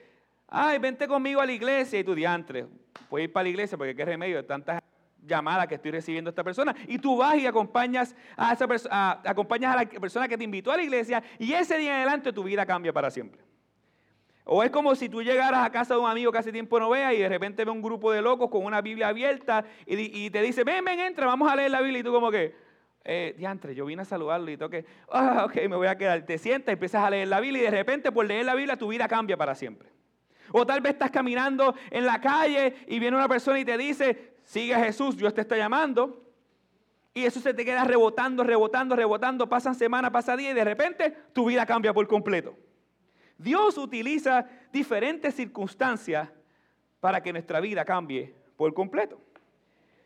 ay, 0.47 0.77
vente 0.79 1.07
conmigo 1.07 1.39
a 1.39 1.45
la 1.45 1.53
iglesia 1.53 1.99
y 1.99 2.03
tú 2.03 2.13
diantres, 2.13 2.65
puedes 3.09 3.29
ir 3.29 3.33
para 3.33 3.43
la 3.43 3.49
iglesia 3.49 3.77
porque 3.77 3.95
qué 3.95 4.03
remedio 4.03 4.35
de 4.37 4.43
tantas 4.43 4.81
llamada 5.21 5.67
que 5.67 5.75
estoy 5.75 5.91
recibiendo 5.91 6.29
esta 6.29 6.43
persona. 6.43 6.75
Y 6.87 6.97
tú 6.97 7.17
vas 7.17 7.35
y 7.37 7.45
acompañas 7.45 8.15
a, 8.35 8.53
esa 8.53 9.21
acompañas 9.23 9.75
a 9.75 9.83
la 9.83 9.89
persona 9.89 10.27
que 10.27 10.37
te 10.37 10.43
invitó 10.43 10.71
a 10.71 10.77
la 10.77 10.83
iglesia 10.83 11.23
y 11.39 11.53
ese 11.53 11.77
día 11.77 11.91
en 11.91 11.95
adelante 11.97 12.33
tu 12.33 12.43
vida 12.43 12.65
cambia 12.65 12.93
para 12.93 13.11
siempre. 13.11 13.41
O 14.43 14.63
es 14.63 14.71
como 14.71 14.95
si 14.95 15.07
tú 15.07 15.21
llegaras 15.21 15.63
a 15.65 15.71
casa 15.71 15.93
de 15.93 15.99
un 15.99 16.09
amigo 16.09 16.31
que 16.31 16.39
hace 16.39 16.51
tiempo 16.51 16.79
no 16.79 16.89
vea 16.89 17.13
y 17.13 17.19
de 17.19 17.29
repente 17.29 17.63
ve 17.63 17.71
un 17.71 17.81
grupo 17.81 18.11
de 18.11 18.21
locos 18.21 18.49
con 18.49 18.65
una 18.65 18.81
Biblia 18.81 19.09
abierta 19.09 19.63
y, 19.85 20.29
te 20.29 20.41
dice, 20.41 20.63
ven, 20.63 20.83
ven, 20.83 20.99
entra, 20.99 21.27
vamos 21.27 21.51
a 21.51 21.55
leer 21.55 21.71
la 21.71 21.81
Biblia. 21.81 21.99
Y 21.99 22.03
tú 22.03 22.11
como 22.11 22.31
que, 22.31 22.55
eh, 23.03 23.35
diantre, 23.37 23.75
yo 23.75 23.85
vine 23.85 24.01
a 24.01 24.05
saludarlo 24.05 24.49
y 24.51 24.57
toque, 24.57 24.85
ah, 25.11 25.45
ok, 25.45 25.55
me 25.69 25.75
voy 25.75 25.87
a 25.87 25.95
quedar. 25.95 26.25
Te 26.25 26.37
sientas, 26.37 26.73
empiezas 26.73 27.03
a 27.03 27.09
leer 27.09 27.27
la 27.27 27.39
Biblia 27.39 27.61
y 27.61 27.65
de 27.65 27.71
repente 27.71 28.11
por 28.11 28.25
leer 28.25 28.45
la 28.45 28.55
Biblia 28.55 28.77
tu 28.77 28.87
vida 28.87 29.07
cambia 29.07 29.37
para 29.37 29.53
siempre. 29.53 29.89
O 30.51 30.65
tal 30.65 30.81
vez 30.81 30.93
estás 30.93 31.11
caminando 31.11 31.75
en 31.89 32.05
la 32.05 32.19
calle 32.19 32.75
y 32.87 32.99
viene 32.99 33.15
una 33.15 33.29
persona 33.29 33.59
y 33.59 33.65
te 33.65 33.77
dice, 33.77 34.30
sigue 34.43 34.73
a 34.73 34.83
Jesús, 34.83 35.17
Dios 35.17 35.33
te 35.33 35.41
está 35.41 35.57
llamando. 35.57 36.21
Y 37.13 37.25
eso 37.25 37.41
se 37.41 37.53
te 37.53 37.65
queda 37.65 37.83
rebotando, 37.83 38.43
rebotando, 38.43 38.95
rebotando, 38.95 39.49
pasan 39.49 39.75
semanas, 39.75 40.11
pasa 40.11 40.37
día 40.37 40.51
y 40.51 40.53
de 40.53 40.63
repente 40.63 41.11
tu 41.33 41.45
vida 41.45 41.65
cambia 41.65 41.93
por 41.93 42.07
completo. 42.07 42.55
Dios 43.37 43.77
utiliza 43.77 44.47
diferentes 44.71 45.35
circunstancias 45.35 46.29
para 46.99 47.21
que 47.21 47.33
nuestra 47.33 47.59
vida 47.59 47.83
cambie 47.83 48.33
por 48.55 48.73
completo. 48.73 49.19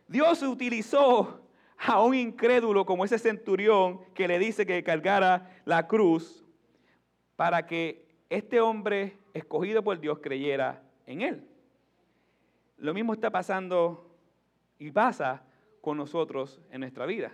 Dios 0.07 0.41
utilizó 0.41 1.41
a 1.77 2.01
un 2.01 2.15
incrédulo 2.15 2.85
como 2.85 3.05
ese 3.05 3.19
centurión 3.19 3.99
que 4.13 4.27
le 4.27 4.39
dice 4.39 4.65
que 4.65 4.83
cargara 4.83 5.51
la 5.65 5.87
cruz 5.87 6.45
para 7.35 7.65
que 7.65 8.07
este 8.29 8.61
hombre 8.61 9.17
escogido 9.33 9.83
por 9.83 9.99
Dios 9.99 10.19
creyera 10.19 10.81
en 11.05 11.21
él. 11.21 11.47
Lo 12.77 12.93
mismo 12.93 13.13
está 13.13 13.29
pasando 13.29 14.14
Y 14.77 14.91
pasa 14.91 15.43
con 15.81 15.97
nosotros 15.97 16.61
en 16.71 16.81
nuestra 16.81 17.05
vida. 17.05 17.31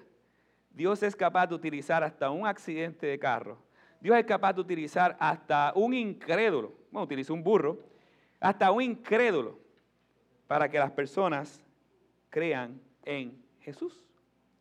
Dios 0.69 1.03
es 1.03 1.15
capaz 1.15 1.47
de 1.47 1.55
utilizar 1.55 2.03
hasta 2.03 2.29
un 2.29 2.47
accidente 2.47 3.07
de 3.07 3.19
carro. 3.19 3.57
Dios 3.99 4.17
es 4.17 4.25
capaz 4.25 4.53
de 4.53 4.61
utilizar 4.61 5.15
hasta 5.19 5.73
un 5.75 5.93
incrédulo. 5.93 6.73
Bueno, 6.91 7.05
utilizó 7.05 7.33
un 7.33 7.43
burro. 7.43 7.79
Hasta 8.39 8.71
un 8.71 8.81
incrédulo 8.81 9.59
para 10.47 10.69
que 10.69 10.79
las 10.79 10.91
personas 10.91 11.63
crean 12.29 12.81
en 13.05 13.41
Jesús 13.59 14.05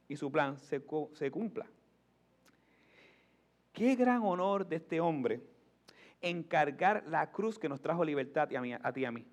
y 0.09 0.17
su 0.17 0.31
plan 0.31 0.59
se, 0.59 0.83
se 1.15 1.31
cumpla. 1.31 1.67
Qué 3.73 3.95
gran 3.95 4.23
honor 4.23 4.67
de 4.67 4.77
este 4.77 5.01
hombre 5.01 5.41
encargar 6.21 7.05
la 7.07 7.31
cruz 7.31 7.59
que 7.59 7.69
nos 7.69 7.81
trajo 7.81 8.05
libertad 8.05 8.49
a, 8.55 8.89
a 8.89 8.93
ti 8.93 9.01
y 9.01 9.05
a 9.05 9.13
mí. 9.13 9.25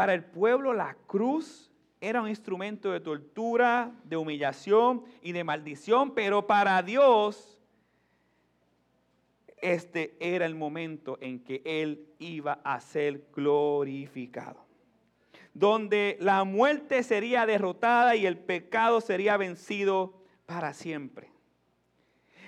Para 0.00 0.14
el 0.14 0.24
pueblo 0.24 0.72
la 0.72 0.96
cruz 1.06 1.70
era 2.00 2.22
un 2.22 2.28
instrumento 2.30 2.90
de 2.90 3.00
tortura, 3.00 3.92
de 4.04 4.16
humillación 4.16 5.04
y 5.20 5.32
de 5.32 5.44
maldición, 5.44 6.14
pero 6.14 6.46
para 6.46 6.82
Dios 6.82 7.60
este 9.58 10.16
era 10.18 10.46
el 10.46 10.54
momento 10.54 11.18
en 11.20 11.44
que 11.44 11.60
Él 11.66 12.08
iba 12.18 12.62
a 12.64 12.80
ser 12.80 13.26
glorificado. 13.34 14.64
Donde 15.52 16.16
la 16.18 16.44
muerte 16.44 17.02
sería 17.02 17.44
derrotada 17.44 18.16
y 18.16 18.24
el 18.24 18.38
pecado 18.38 19.02
sería 19.02 19.36
vencido 19.36 20.14
para 20.46 20.72
siempre. 20.72 21.30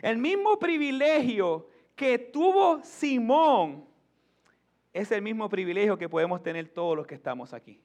El 0.01 0.17
mismo 0.17 0.59
privilegio 0.59 1.69
que 1.97 2.19
tuvo 2.19 2.83
Simón 2.83 3.92
es 4.93 5.11
el 5.13 5.23
mismo 5.23 5.49
privilegio 5.49 5.97
que 5.97 6.09
podemos 6.09 6.43
tener 6.43 6.69
todos 6.69 6.97
los 6.97 7.07
que 7.07 7.15
estamos 7.15 7.53
aquí. 7.53 7.81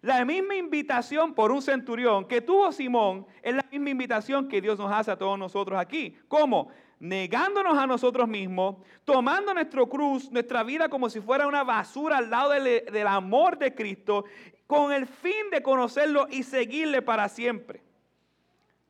La 0.00 0.24
misma 0.24 0.54
invitación 0.54 1.34
por 1.34 1.50
un 1.50 1.60
centurión 1.60 2.24
que 2.24 2.40
tuvo 2.40 2.70
Simón 2.70 3.26
es 3.42 3.54
la 3.54 3.64
misma 3.70 3.90
invitación 3.90 4.48
que 4.48 4.60
Dios 4.60 4.78
nos 4.78 4.92
hace 4.92 5.10
a 5.10 5.18
todos 5.18 5.38
nosotros 5.38 5.78
aquí. 5.78 6.16
¿Cómo? 6.28 6.70
Negándonos 7.00 7.76
a 7.76 7.86
nosotros 7.86 8.28
mismos, 8.28 8.76
tomando 9.04 9.54
nuestro 9.54 9.88
cruz, 9.88 10.30
nuestra 10.30 10.62
vida 10.62 10.88
como 10.88 11.08
si 11.10 11.20
fuera 11.20 11.46
una 11.46 11.64
basura 11.64 12.18
al 12.18 12.30
lado 12.30 12.50
del, 12.50 12.84
del 12.84 13.06
amor 13.06 13.58
de 13.58 13.74
Cristo, 13.74 14.24
con 14.66 14.92
el 14.92 15.06
fin 15.06 15.50
de 15.50 15.62
conocerlo 15.62 16.26
y 16.30 16.42
seguirle 16.42 17.02
para 17.02 17.28
siempre. 17.28 17.82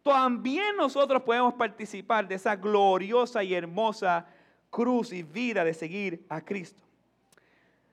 También 0.03 0.77
nosotros 0.77 1.23
podemos 1.23 1.55
participar 1.55 2.27
de 2.27 2.35
esa 2.35 2.57
gloriosa 2.57 3.45
y 3.45 3.55
hermosa 3.55 4.27
cruz 4.71 5.13
y 5.13 5.23
vida 5.23 5.65
de 5.65 5.75
seguir 5.75 6.25
a 6.29 6.41
Cristo. 6.41 6.88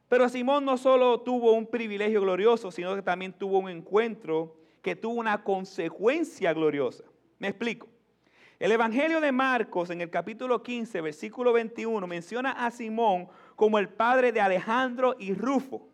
Pero 0.08 0.30
Simón 0.30 0.66
no 0.66 0.78
solo 0.78 1.22
tuvo 1.22 1.54
un 1.54 1.66
privilegio 1.66 2.22
glorioso, 2.22 2.72
sino 2.72 2.96
que 2.96 3.02
también 3.02 3.34
tuvo 3.34 3.60
un 3.60 3.70
encuentro 3.70 4.56
que 4.82 4.96
tuvo 4.96 5.16
una 5.20 5.44
consecuencia 5.44 6.54
gloriosa. 6.54 7.04
Me 7.40 7.48
explico. 7.48 7.88
El 8.60 8.72
Evangelio 8.72 9.20
de 9.20 9.32
Marcos 9.32 9.90
en 9.90 10.00
el 10.00 10.10
capítulo 10.10 10.64
15, 10.64 11.02
versículo 11.02 11.52
21, 11.52 12.08
menciona 12.08 12.52
a 12.52 12.72
Simón 12.72 13.28
como 13.56 13.80
el 13.80 13.90
padre 13.90 14.32
de 14.32 14.40
Alejandro 14.40 15.16
y 15.20 15.34
Rufo. 15.34 15.90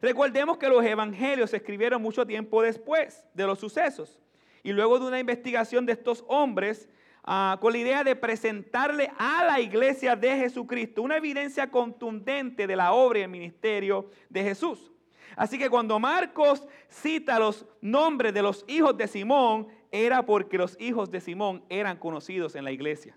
Recordemos 0.00 0.58
que 0.58 0.68
los 0.68 0.84
evangelios 0.84 1.50
se 1.50 1.56
escribieron 1.56 2.02
mucho 2.02 2.26
tiempo 2.26 2.60
después 2.60 3.24
de 3.34 3.46
los 3.46 3.58
sucesos. 3.58 4.20
Y 4.62 4.72
luego 4.72 4.98
de 4.98 5.06
una 5.06 5.18
investigación 5.18 5.86
de 5.86 5.92
estos 5.92 6.24
hombres, 6.28 6.88
Ah, 7.30 7.58
con 7.60 7.74
la 7.74 7.78
idea 7.78 8.02
de 8.02 8.16
presentarle 8.16 9.12
a 9.18 9.44
la 9.44 9.60
iglesia 9.60 10.16
de 10.16 10.34
Jesucristo 10.34 11.02
una 11.02 11.18
evidencia 11.18 11.70
contundente 11.70 12.66
de 12.66 12.74
la 12.74 12.92
obra 12.92 13.18
y 13.18 13.22
el 13.22 13.28
ministerio 13.28 14.08
de 14.30 14.42
Jesús. 14.42 14.90
Así 15.36 15.58
que 15.58 15.68
cuando 15.68 15.98
Marcos 15.98 16.66
cita 16.88 17.38
los 17.38 17.66
nombres 17.82 18.32
de 18.32 18.40
los 18.40 18.64
hijos 18.66 18.96
de 18.96 19.06
Simón, 19.06 19.68
era 19.92 20.24
porque 20.24 20.56
los 20.56 20.74
hijos 20.80 21.10
de 21.10 21.20
Simón 21.20 21.62
eran 21.68 21.98
conocidos 21.98 22.54
en 22.54 22.64
la 22.64 22.72
iglesia. 22.72 23.14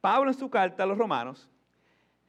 Pablo 0.00 0.30
en 0.30 0.38
su 0.38 0.48
carta 0.48 0.84
a 0.84 0.86
los 0.86 0.98
romanos, 0.98 1.50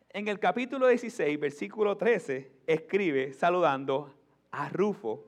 en 0.09 0.27
el 0.27 0.39
capítulo 0.39 0.87
16, 0.87 1.39
versículo 1.39 1.97
13, 1.97 2.51
escribe 2.65 3.31
saludando 3.33 4.11
a 4.49 4.69
Rufo, 4.69 5.23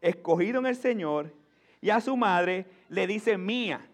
escogido 0.00 0.58
en 0.58 0.66
el 0.66 0.74
Señor, 0.74 1.32
y 1.80 1.90
a 1.90 2.00
su 2.00 2.16
madre 2.16 2.66
le 2.88 3.06
dice 3.06 3.38
mía 3.38 3.88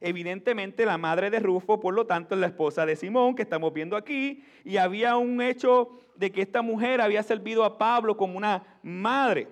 evidentemente 0.00 0.84
la 0.86 0.98
madre 0.98 1.30
de 1.30 1.40
Rufo, 1.40 1.80
por 1.80 1.94
lo 1.94 2.06
tanto, 2.06 2.34
es 2.34 2.40
la 2.40 2.48
esposa 2.48 2.86
de 2.86 2.96
Simón, 2.96 3.34
que 3.34 3.42
estamos 3.42 3.72
viendo 3.72 3.96
aquí, 3.96 4.44
y 4.64 4.76
había 4.76 5.16
un 5.16 5.40
hecho 5.40 6.00
de 6.16 6.30
que 6.30 6.42
esta 6.42 6.62
mujer 6.62 7.00
había 7.00 7.22
servido 7.22 7.64
a 7.64 7.78
Pablo 7.78 8.16
como 8.16 8.36
una 8.36 8.78
madre. 8.82 9.48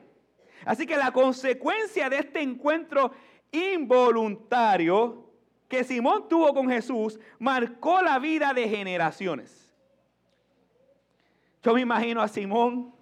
Así 0.64 0.86
que 0.86 0.96
la 0.96 1.10
consecuencia 1.10 2.08
de 2.08 2.18
este 2.18 2.40
encuentro 2.40 3.12
involuntario 3.50 5.28
que 5.68 5.84
Simón 5.84 6.28
tuvo 6.28 6.52
con 6.52 6.68
Jesús 6.68 7.18
marcó 7.38 8.02
la 8.02 8.18
vida 8.18 8.52
de 8.52 8.68
generaciones. 8.68 9.72
Yo 11.62 11.74
me 11.74 11.80
imagino 11.80 12.20
a 12.20 12.28
Simón 12.28 12.94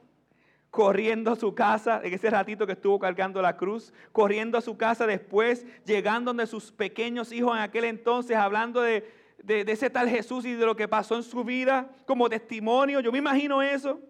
corriendo 0.70 1.32
a 1.32 1.36
su 1.36 1.54
casa, 1.54 2.00
en 2.04 2.14
ese 2.14 2.30
ratito 2.30 2.66
que 2.66 2.72
estuvo 2.72 2.98
cargando 2.98 3.42
la 3.42 3.56
cruz, 3.56 3.92
corriendo 4.12 4.56
a 4.56 4.60
su 4.60 4.76
casa 4.76 5.06
después, 5.06 5.66
llegando 5.84 6.30
donde 6.30 6.46
sus 6.46 6.70
pequeños 6.70 7.32
hijos 7.32 7.56
en 7.56 7.62
aquel 7.62 7.84
entonces, 7.84 8.36
hablando 8.36 8.80
de, 8.80 9.04
de, 9.42 9.64
ese 9.66 9.90
tal 9.90 10.08
Jesús 10.08 10.44
y 10.44 10.54
de 10.54 10.64
lo 10.64 10.76
que 10.76 10.86
pasó 10.86 11.16
en 11.16 11.22
su 11.22 11.42
vida 11.44 11.90
como 12.06 12.28
testimonio. 12.28 13.00
Yo 13.00 13.10
me 13.10 13.18
imagino 13.18 13.62
eso. 13.62 14.00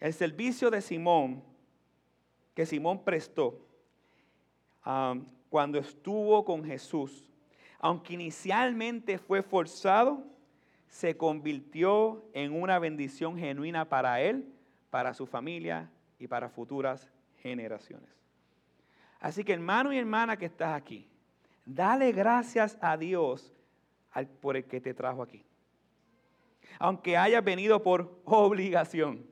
El 0.00 0.12
servicio 0.12 0.70
de 0.70 0.80
Simón, 0.80 1.42
que 2.54 2.64
Simón 2.64 3.02
prestó 3.04 3.66
um, 4.84 5.24
cuando 5.50 5.78
estuvo 5.78 6.44
con 6.44 6.64
Jesús, 6.64 7.30
aunque 7.78 8.14
inicialmente 8.14 9.18
fue 9.18 9.42
forzado, 9.42 10.24
se 10.88 11.16
convirtió 11.16 12.24
en 12.32 12.52
una 12.52 12.78
bendición 12.78 13.36
genuina 13.36 13.88
para 13.88 14.20
él, 14.20 14.52
para 14.90 15.14
su 15.14 15.26
familia 15.26 15.90
y 16.18 16.26
para 16.26 16.48
futuras 16.48 17.10
generaciones. 17.42 18.08
Así 19.20 19.44
que 19.44 19.52
hermano 19.52 19.92
y 19.92 19.98
hermana 19.98 20.36
que 20.36 20.46
estás 20.46 20.74
aquí, 20.74 21.08
dale 21.64 22.12
gracias 22.12 22.78
a 22.80 22.96
Dios 22.96 23.52
por 24.40 24.56
el 24.56 24.64
que 24.64 24.80
te 24.80 24.94
trajo 24.94 25.22
aquí. 25.22 25.44
Aunque 26.78 27.16
hayas 27.16 27.44
venido 27.44 27.82
por 27.82 28.20
obligación. 28.24 29.26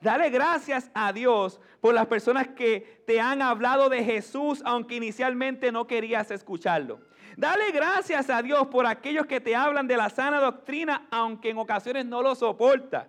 Dale 0.00 0.30
gracias 0.30 0.90
a 0.94 1.12
Dios 1.12 1.60
por 1.80 1.92
las 1.92 2.06
personas 2.06 2.48
que 2.48 3.02
te 3.06 3.20
han 3.20 3.42
hablado 3.42 3.88
de 3.88 4.04
Jesús, 4.04 4.62
aunque 4.64 4.94
inicialmente 4.94 5.72
no 5.72 5.86
querías 5.86 6.30
escucharlo. 6.30 7.00
Dale 7.36 7.70
gracias 7.72 8.30
a 8.30 8.42
Dios 8.42 8.68
por 8.68 8.86
aquellos 8.86 9.26
que 9.26 9.40
te 9.40 9.56
hablan 9.56 9.86
de 9.88 9.96
la 9.96 10.08
sana 10.08 10.40
doctrina, 10.40 11.06
aunque 11.10 11.50
en 11.50 11.58
ocasiones 11.58 12.06
no 12.06 12.22
lo 12.22 12.34
soporta, 12.34 13.08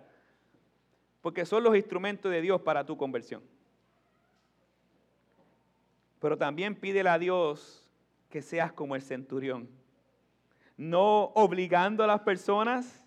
porque 1.20 1.44
son 1.44 1.62
los 1.62 1.76
instrumentos 1.76 2.30
de 2.30 2.40
Dios 2.40 2.60
para 2.60 2.84
tu 2.84 2.96
conversión. 2.96 3.42
Pero 6.20 6.36
también 6.36 6.74
pídele 6.74 7.08
a 7.08 7.18
Dios 7.18 7.88
que 8.28 8.42
seas 8.42 8.72
como 8.72 8.94
el 8.94 9.02
centurión, 9.02 9.68
no 10.76 11.24
obligando 11.34 12.02
a 12.02 12.06
las 12.06 12.20
personas, 12.20 13.02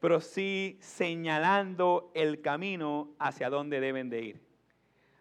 pero 0.00 0.20
sí 0.20 0.78
señalando 0.80 2.10
el 2.14 2.40
camino 2.40 3.14
hacia 3.18 3.50
donde 3.50 3.80
deben 3.80 4.10
de 4.10 4.22
ir. 4.22 4.46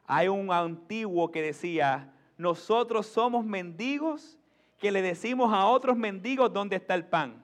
Hay 0.06 0.28
un 0.28 0.52
antiguo 0.52 1.32
que 1.32 1.42
decía, 1.42 2.14
nosotros 2.38 3.08
somos 3.08 3.46
mendigos 3.46 4.38
que 4.78 4.92
le 4.92 5.02
decimos 5.02 5.54
a 5.54 5.66
otros 5.68 5.98
mendigos 5.98 6.52
dónde 6.52 6.76
está 6.76 6.94
el 6.94 7.06
pan. 7.06 7.44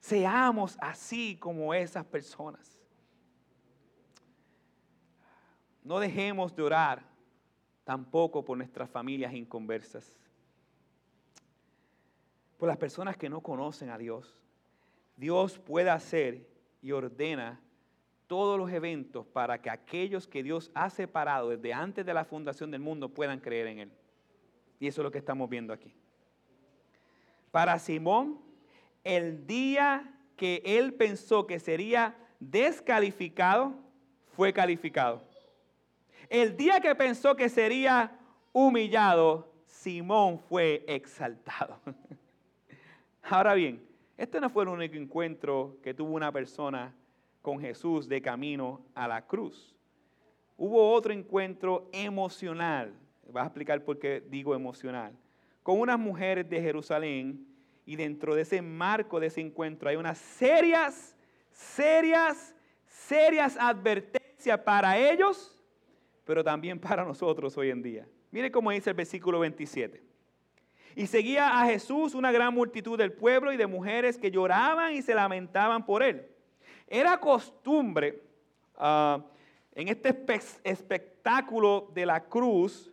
Seamos 0.00 0.78
así 0.80 1.36
como 1.36 1.74
esas 1.74 2.04
personas. 2.04 2.80
No 5.84 6.00
dejemos 6.00 6.54
de 6.56 6.62
orar 6.62 7.04
tampoco 7.84 8.44
por 8.44 8.56
nuestras 8.56 8.88
familias 8.88 9.34
inconversas, 9.34 10.18
por 12.58 12.68
las 12.68 12.76
personas 12.76 13.16
que 13.16 13.28
no 13.28 13.40
conocen 13.40 13.90
a 13.90 13.98
Dios. 13.98 14.39
Dios 15.20 15.58
puede 15.58 15.90
hacer 15.90 16.48
y 16.80 16.92
ordena 16.92 17.60
todos 18.26 18.58
los 18.58 18.72
eventos 18.72 19.26
para 19.26 19.60
que 19.60 19.68
aquellos 19.68 20.26
que 20.26 20.42
Dios 20.42 20.70
ha 20.74 20.88
separado 20.88 21.50
desde 21.50 21.74
antes 21.74 22.06
de 22.06 22.14
la 22.14 22.24
fundación 22.24 22.70
del 22.70 22.80
mundo 22.80 23.10
puedan 23.10 23.38
creer 23.38 23.66
en 23.66 23.78
Él. 23.80 23.92
Y 24.78 24.86
eso 24.86 25.02
es 25.02 25.04
lo 25.04 25.10
que 25.10 25.18
estamos 25.18 25.50
viendo 25.50 25.74
aquí. 25.74 25.92
Para 27.50 27.78
Simón, 27.78 28.40
el 29.04 29.46
día 29.46 30.10
que 30.36 30.62
él 30.64 30.94
pensó 30.94 31.46
que 31.46 31.58
sería 31.58 32.16
descalificado, 32.38 33.74
fue 34.34 34.54
calificado. 34.54 35.22
El 36.30 36.56
día 36.56 36.80
que 36.80 36.94
pensó 36.94 37.36
que 37.36 37.50
sería 37.50 38.18
humillado, 38.52 39.52
Simón 39.66 40.38
fue 40.38 40.82
exaltado. 40.88 41.78
Ahora 43.22 43.52
bien, 43.52 43.89
este 44.20 44.38
no 44.38 44.50
fue 44.50 44.64
el 44.64 44.68
único 44.68 44.96
encuentro 44.96 45.78
que 45.82 45.94
tuvo 45.94 46.14
una 46.14 46.30
persona 46.30 46.94
con 47.40 47.58
Jesús 47.58 48.06
de 48.06 48.20
camino 48.20 48.84
a 48.94 49.08
la 49.08 49.26
cruz. 49.26 49.74
hubo 50.58 50.92
otro 50.92 51.14
encuentro 51.14 51.88
emocional. 51.90 52.92
Vas 53.32 53.44
a 53.44 53.46
explicar 53.46 53.82
por 53.82 53.98
qué 53.98 54.22
digo 54.28 54.54
emocional. 54.54 55.16
Con 55.62 55.80
unas 55.80 55.98
mujeres 55.98 56.46
de 56.50 56.60
Jerusalén 56.60 57.46
y 57.86 57.96
dentro 57.96 58.34
de 58.34 58.42
ese 58.42 58.60
marco 58.60 59.18
de 59.18 59.28
ese 59.28 59.40
encuentro 59.40 59.88
hay 59.88 59.96
unas 59.96 60.18
serias, 60.18 61.16
serias, 61.50 62.54
serias 62.84 63.56
advertencias 63.58 64.58
para 64.60 64.98
ellos, 64.98 65.58
pero 66.26 66.44
también 66.44 66.78
para 66.78 67.04
nosotros 67.06 67.56
hoy 67.56 67.70
en 67.70 67.80
día. 67.80 68.06
Mire 68.30 68.50
cómo 68.50 68.70
dice 68.70 68.90
el 68.90 68.96
versículo 68.96 69.40
27. 69.40 70.09
Y 70.96 71.06
seguía 71.06 71.60
a 71.60 71.66
Jesús 71.66 72.14
una 72.14 72.32
gran 72.32 72.52
multitud 72.52 72.98
del 72.98 73.12
pueblo 73.12 73.52
y 73.52 73.56
de 73.56 73.66
mujeres 73.66 74.18
que 74.18 74.30
lloraban 74.30 74.94
y 74.94 75.02
se 75.02 75.14
lamentaban 75.14 75.84
por 75.84 76.02
él. 76.02 76.26
Era 76.86 77.18
costumbre 77.18 78.22
ah, 78.76 79.24
en 79.74 79.88
este 79.88 80.08
espectáculo 80.64 81.90
de 81.94 82.04
la 82.04 82.24
cruz 82.24 82.92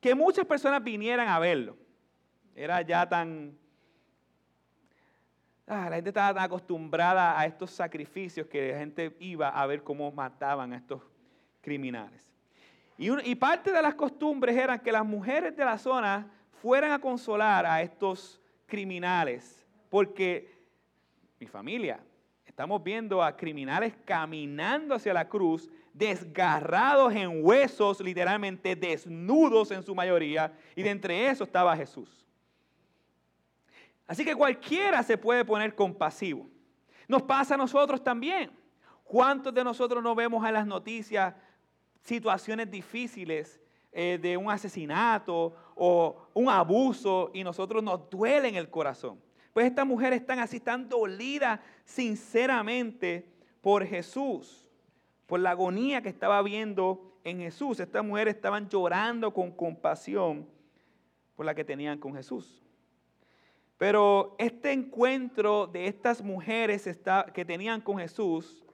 que 0.00 0.14
muchas 0.14 0.44
personas 0.44 0.84
vinieran 0.84 1.28
a 1.28 1.38
verlo. 1.38 1.76
Era 2.54 2.82
ya 2.82 3.08
tan... 3.08 3.56
Ah, 5.66 5.88
la 5.90 5.96
gente 5.96 6.10
estaba 6.10 6.32
tan 6.34 6.44
acostumbrada 6.44 7.38
a 7.38 7.44
estos 7.44 7.70
sacrificios 7.72 8.46
que 8.46 8.72
la 8.72 8.78
gente 8.78 9.16
iba 9.18 9.48
a 9.48 9.66
ver 9.66 9.82
cómo 9.82 10.12
mataban 10.12 10.72
a 10.72 10.76
estos 10.76 11.02
criminales. 11.60 12.24
Y, 12.96 13.10
y 13.28 13.34
parte 13.34 13.72
de 13.72 13.82
las 13.82 13.94
costumbres 13.94 14.56
eran 14.56 14.78
que 14.78 14.92
las 14.92 15.04
mujeres 15.04 15.56
de 15.56 15.64
la 15.64 15.76
zona 15.76 16.30
fueran 16.66 16.90
a 16.90 16.98
consolar 16.98 17.64
a 17.64 17.80
estos 17.80 18.40
criminales, 18.66 19.64
porque 19.88 20.52
mi 21.38 21.46
familia, 21.46 22.00
estamos 22.44 22.82
viendo 22.82 23.22
a 23.22 23.36
criminales 23.36 23.94
caminando 24.04 24.96
hacia 24.96 25.14
la 25.14 25.28
cruz, 25.28 25.70
desgarrados 25.92 27.14
en 27.14 27.44
huesos, 27.46 28.00
literalmente 28.00 28.74
desnudos 28.74 29.70
en 29.70 29.84
su 29.84 29.94
mayoría, 29.94 30.52
y 30.74 30.82
de 30.82 30.90
entre 30.90 31.28
eso 31.28 31.44
estaba 31.44 31.76
Jesús. 31.76 32.26
Así 34.08 34.24
que 34.24 34.34
cualquiera 34.34 35.04
se 35.04 35.16
puede 35.16 35.44
poner 35.44 35.72
compasivo. 35.72 36.50
Nos 37.06 37.22
pasa 37.22 37.54
a 37.54 37.58
nosotros 37.58 38.02
también. 38.02 38.50
¿Cuántos 39.04 39.54
de 39.54 39.62
nosotros 39.62 40.02
no 40.02 40.16
vemos 40.16 40.44
en 40.44 40.54
las 40.54 40.66
noticias 40.66 41.32
situaciones 42.02 42.68
difíciles 42.68 43.60
eh, 43.92 44.18
de 44.20 44.36
un 44.36 44.50
asesinato 44.50 45.54
o 45.74 46.28
un 46.34 46.48
abuso 46.48 47.30
y 47.32 47.44
nosotros 47.44 47.82
nos 47.82 48.08
duele 48.10 48.48
en 48.48 48.56
el 48.56 48.68
corazón. 48.68 49.20
Pues 49.52 49.66
estas 49.66 49.86
mujeres 49.86 50.20
están 50.20 50.38
así, 50.38 50.56
están 50.56 50.88
dolidas 50.88 51.60
sinceramente 51.84 53.26
por 53.62 53.86
Jesús, 53.86 54.68
por 55.26 55.40
la 55.40 55.52
agonía 55.52 56.02
que 56.02 56.10
estaba 56.10 56.42
viendo 56.42 57.18
en 57.24 57.38
Jesús. 57.38 57.80
Estas 57.80 58.04
mujeres 58.04 58.34
estaban 58.34 58.68
llorando 58.68 59.32
con 59.32 59.50
compasión 59.50 60.46
por 61.34 61.46
la 61.46 61.54
que 61.54 61.64
tenían 61.64 61.98
con 61.98 62.14
Jesús. 62.14 62.62
Pero 63.78 64.36
este 64.38 64.72
encuentro 64.72 65.66
de 65.66 65.86
estas 65.86 66.22
mujeres 66.22 66.88
que 67.34 67.44
tenían 67.44 67.80
con 67.80 67.98
Jesús 67.98 68.65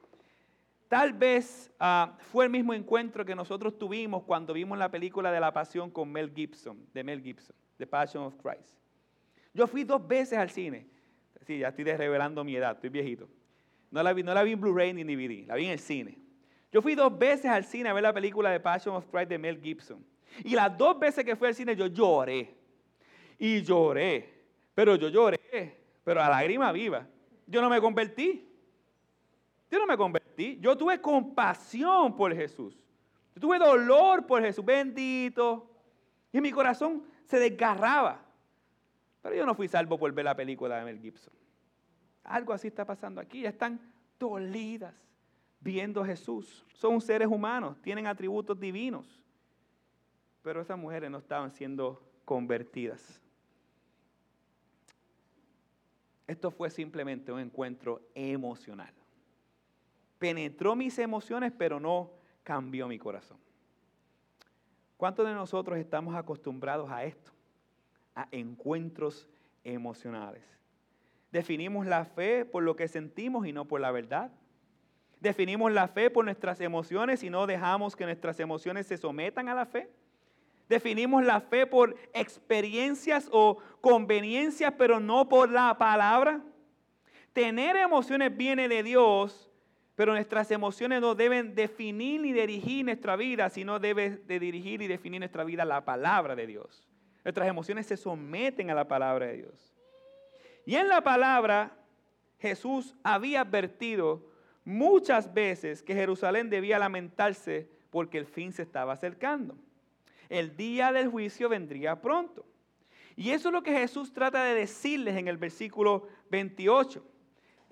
Tal 0.93 1.15
vez 1.15 1.73
ah, 1.81 2.19
fue 2.19 2.45
el 2.45 2.51
mismo 2.51 2.75
encuentro 2.75 3.25
que 3.25 3.35
nosotros 3.35 3.79
tuvimos 3.79 4.25
cuando 4.25 4.53
vimos 4.53 4.77
la 4.77 4.91
película 4.91 5.33
de 5.33 5.41
la 5.41 5.51
Pasión 5.51 5.91
con 5.91 6.13
Mel 6.13 6.31
Gibson, 6.35 6.87
de 6.93 7.03
Mel 7.03 7.23
Gibson, 7.23 7.57
The 7.79 7.87
Passion 7.87 8.25
of 8.25 8.37
Christ. 8.37 8.77
Yo 9.55 9.67
fui 9.67 9.85
dos 9.85 10.07
veces 10.07 10.39
al 10.39 10.51
cine. 10.51 10.87
Sí, 11.47 11.61
ya 11.61 11.69
estoy 11.69 11.85
revelando 11.85 12.45
mi 12.45 12.57
edad, 12.57 12.73
estoy 12.73 12.91
viejito. 12.91 13.27
No 13.91 14.03
la 14.03 14.13
vi, 14.13 14.23
no 14.23 14.35
la 14.35 14.43
vi 14.43 14.53
en 14.53 14.61
Blu-ray 14.61 14.93
ni 14.93 15.03
DVD, 15.03 15.47
la 15.47 15.55
vi 15.55 15.65
en 15.65 15.71
el 15.71 15.79
cine. 15.79 16.19
Yo 16.71 16.83
fui 16.83 16.95
dos 16.95 17.19
veces 17.19 17.47
al 17.47 17.65
cine 17.65 17.89
a 17.89 17.95
ver 17.95 18.03
la 18.03 18.13
película 18.13 18.51
de 18.51 18.61
Passion 18.61 18.95
of 18.95 19.07
Christ 19.11 19.31
de 19.31 19.39
Mel 19.39 19.63
Gibson. 19.63 20.05
Y 20.45 20.51
las 20.51 20.77
dos 20.77 20.99
veces 20.99 21.25
que 21.25 21.35
fui 21.37 21.49
al 21.49 21.55
cine 21.55 21.75
yo 21.75 21.87
lloré. 21.87 22.55
Y 23.39 23.63
lloré. 23.63 24.45
Pero 24.75 24.97
yo 24.97 25.09
lloré, 25.09 25.41
pero 26.05 26.21
a 26.21 26.29
lágrima 26.29 26.71
viva. 26.71 27.09
Yo 27.47 27.63
no 27.63 27.71
me 27.71 27.81
convertí. 27.81 28.47
Yo 29.71 29.79
no 29.79 29.87
me 29.87 29.97
convertí, 29.97 30.22
yo 30.61 30.77
tuve 30.77 31.01
compasión 31.01 32.17
por 32.17 32.35
Jesús. 32.35 32.79
Yo 33.35 33.41
tuve 33.41 33.59
dolor 33.59 34.27
por 34.27 34.43
Jesús, 34.43 34.65
bendito. 34.65 35.69
Y 36.33 36.41
mi 36.41 36.51
corazón 36.51 37.03
se 37.25 37.39
desgarraba. 37.39 38.25
Pero 39.23 39.35
yo 39.35 39.47
no 39.47 39.55
fui 39.55 39.69
salvo 39.69 39.99
por 39.99 40.13
ver 40.13 40.25
la 40.25 40.35
película 40.35 40.79
de 40.79 40.85
Mel 40.85 41.01
Gibson. 41.01 41.33
Algo 42.25 42.53
así 42.53 42.69
está 42.69 42.85
pasando 42.85 43.21
aquí. 43.21 43.43
Ya 43.43 43.51
están 43.51 43.81
dolidas 44.19 44.95
viendo 45.61 46.05
Jesús. 46.05 46.65
Son 46.75 47.01
seres 47.01 47.29
humanos, 47.29 47.81
tienen 47.83 48.07
atributos 48.07 48.59
divinos. 48.59 49.23
Pero 50.43 50.61
esas 50.61 50.79
mujeres 50.79 51.11
no 51.11 51.19
estaban 51.19 51.51
siendo 51.51 52.03
convertidas. 52.25 53.21
Esto 56.27 56.51
fue 56.51 56.71
simplemente 56.71 57.31
un 57.31 57.41
encuentro 57.41 58.01
emocional 58.15 58.93
penetró 60.23 60.77
mis 60.77 61.01
emociones, 61.01 61.53
pero 61.59 61.81
no 61.81 62.13
cambió 62.45 62.87
mi 62.87 62.97
corazón. 62.97 63.39
¿Cuántos 64.97 65.27
de 65.27 65.35
nosotros 65.35 65.77
estamos 65.79 66.15
acostumbrados 66.15 66.89
a 66.93 67.03
esto? 67.03 67.33
A 68.15 68.29
encuentros 68.31 69.29
emocionales. 69.65 70.45
Definimos 71.33 71.89
la 71.89 72.05
fe 72.05 72.45
por 72.45 72.63
lo 72.63 72.77
que 72.77 72.87
sentimos 72.87 73.49
y 73.49 73.53
no 73.53 73.65
por 73.65 73.81
la 73.81 73.91
verdad. 73.91 74.31
Definimos 75.19 75.73
la 75.73 75.89
fe 75.89 76.09
por 76.09 76.25
nuestras 76.25 76.61
emociones 76.61 77.25
y 77.25 77.29
no 77.29 77.49
dejamos 77.49 77.97
que 77.97 78.05
nuestras 78.05 78.39
emociones 78.39 78.87
se 78.87 78.99
sometan 78.99 79.49
a 79.49 79.55
la 79.55 79.67
fe. 79.67 79.91
Definimos 80.69 81.25
la 81.25 81.41
fe 81.41 81.67
por 81.67 81.97
experiencias 82.15 83.29
o 83.33 83.59
conveniencias, 83.81 84.73
pero 84.79 85.01
no 85.01 85.29
por 85.29 85.51
la 85.51 85.77
palabra. 85.79 86.41
Tener 87.33 87.75
emociones 87.75 88.37
viene 88.37 88.69
de 88.69 88.85
Dios, 88.85 89.52
pero 89.95 90.13
nuestras 90.13 90.51
emociones 90.51 91.01
no 91.01 91.15
deben 91.15 91.55
definir 91.55 92.21
ni 92.21 92.33
dirigir 92.33 92.85
nuestra 92.85 93.17
vida, 93.17 93.51
sino 93.51 93.79
debe 93.79 94.11
de 94.11 94.39
dirigir 94.39 94.81
y 94.83 94.87
definir 94.87 95.21
nuestra 95.21 95.45
vida 95.45 95.65
la 95.65 95.85
palabra 95.85 96.35
de 96.35 96.47
Dios. 96.47 96.89
Nuestras 97.25 97.49
emociones 97.49 97.87
se 97.87 97.97
someten 97.97 98.71
a 98.71 98.75
la 98.75 98.89
palabra 98.89 99.27
de 99.27 99.37
Dios. 99.37 99.75
Y 100.65 100.77
en 100.77 100.89
la 100.89 101.03
palabra, 101.03 101.77
Jesús 102.39 102.95
había 103.03 103.43
advertido 103.43 104.27
muchas 104.65 105.33
veces 105.33 105.83
que 105.83 105.95
Jerusalén 105.95 106.51
debía 106.51 106.79
lamentarse 106.79 107.69
porque 107.91 108.19
el 108.19 108.27
fin 108.27 108.53
se 108.53 108.63
estaba 108.63 108.95
acercando. 108.95 109.57
El 110.29 110.57
día 110.57 110.93
del 110.93 111.09
juicio 111.09 111.49
vendría 111.49 112.01
pronto. 112.01 112.47
Y 113.17 113.31
eso 113.31 113.49
es 113.49 113.53
lo 113.53 113.63
que 113.63 113.73
Jesús 113.73 114.13
trata 114.13 114.43
de 114.45 114.55
decirles 114.55 115.17
en 115.17 115.29
el 115.29 115.37
versículo 115.37 116.09
28. 116.31 117.05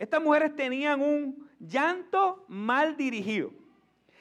Estas 0.00 0.22
mujeres 0.22 0.56
tenían 0.56 1.02
un 1.02 1.46
llanto 1.58 2.46
mal 2.48 2.96
dirigido. 2.96 3.52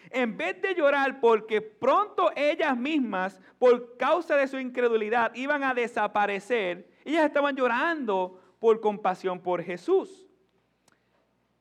En 0.10 0.36
vez 0.36 0.62
de 0.62 0.76
llorar 0.76 1.22
porque 1.22 1.62
pronto 1.62 2.34
ellas 2.36 2.78
mismas, 2.78 3.40
por 3.58 3.96
causa 3.96 4.36
de 4.36 4.50
su 4.50 4.60
incredulidad, 4.60 5.34
iban 5.36 5.64
a 5.64 5.74
desaparecer, 5.74 6.92
ellas 7.06 7.24
estaban 7.24 7.56
llorando 7.56 8.42
por 8.60 8.82
compasión 8.82 9.40
por 9.40 9.64
Jesús. 9.64 10.28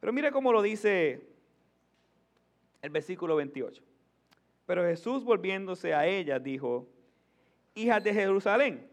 Pero 0.00 0.12
mire 0.12 0.32
cómo 0.32 0.52
lo 0.52 0.62
dice 0.62 1.24
el 2.82 2.90
versículo 2.90 3.36
28. 3.36 3.80
Pero 4.66 4.82
Jesús 4.82 5.22
volviéndose 5.22 5.94
a 5.94 6.08
ellas 6.08 6.42
dijo, 6.42 6.88
hijas 7.76 8.02
de 8.02 8.12
Jerusalén, 8.12 8.90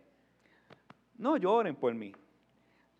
no 1.17 1.35
lloren 1.38 1.75
por 1.75 1.95
mí 1.95 2.13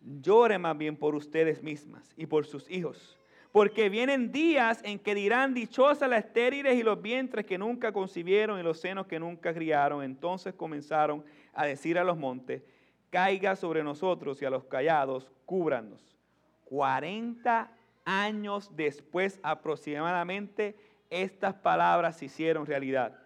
Llore 0.00 0.58
más 0.58 0.76
bien 0.76 0.96
por 0.96 1.14
ustedes 1.14 1.62
mismas 1.62 2.12
y 2.16 2.26
por 2.26 2.46
sus 2.46 2.70
hijos. 2.70 3.18
Porque 3.52 3.88
vienen 3.88 4.32
días 4.32 4.80
en 4.84 4.98
que 4.98 5.14
dirán 5.14 5.54
dichosas 5.54 6.10
las 6.10 6.26
estériles 6.26 6.76
y 6.76 6.82
los 6.82 7.00
vientres 7.00 7.46
que 7.46 7.58
nunca 7.58 7.92
concibieron 7.92 8.60
y 8.60 8.62
los 8.62 8.80
senos 8.80 9.06
que 9.06 9.18
nunca 9.18 9.54
criaron. 9.54 10.02
Entonces 10.02 10.54
comenzaron 10.54 11.24
a 11.54 11.64
decir 11.64 11.98
a 11.98 12.04
los 12.04 12.18
montes, 12.18 12.62
caiga 13.10 13.56
sobre 13.56 13.82
nosotros 13.82 14.42
y 14.42 14.44
a 14.44 14.50
los 14.50 14.64
callados, 14.64 15.30
cúbranos. 15.46 16.16
40 16.66 17.70
años 18.04 18.70
después 18.76 19.40
aproximadamente, 19.42 20.76
estas 21.08 21.54
palabras 21.54 22.18
se 22.18 22.26
hicieron 22.26 22.66
realidad. 22.66 23.18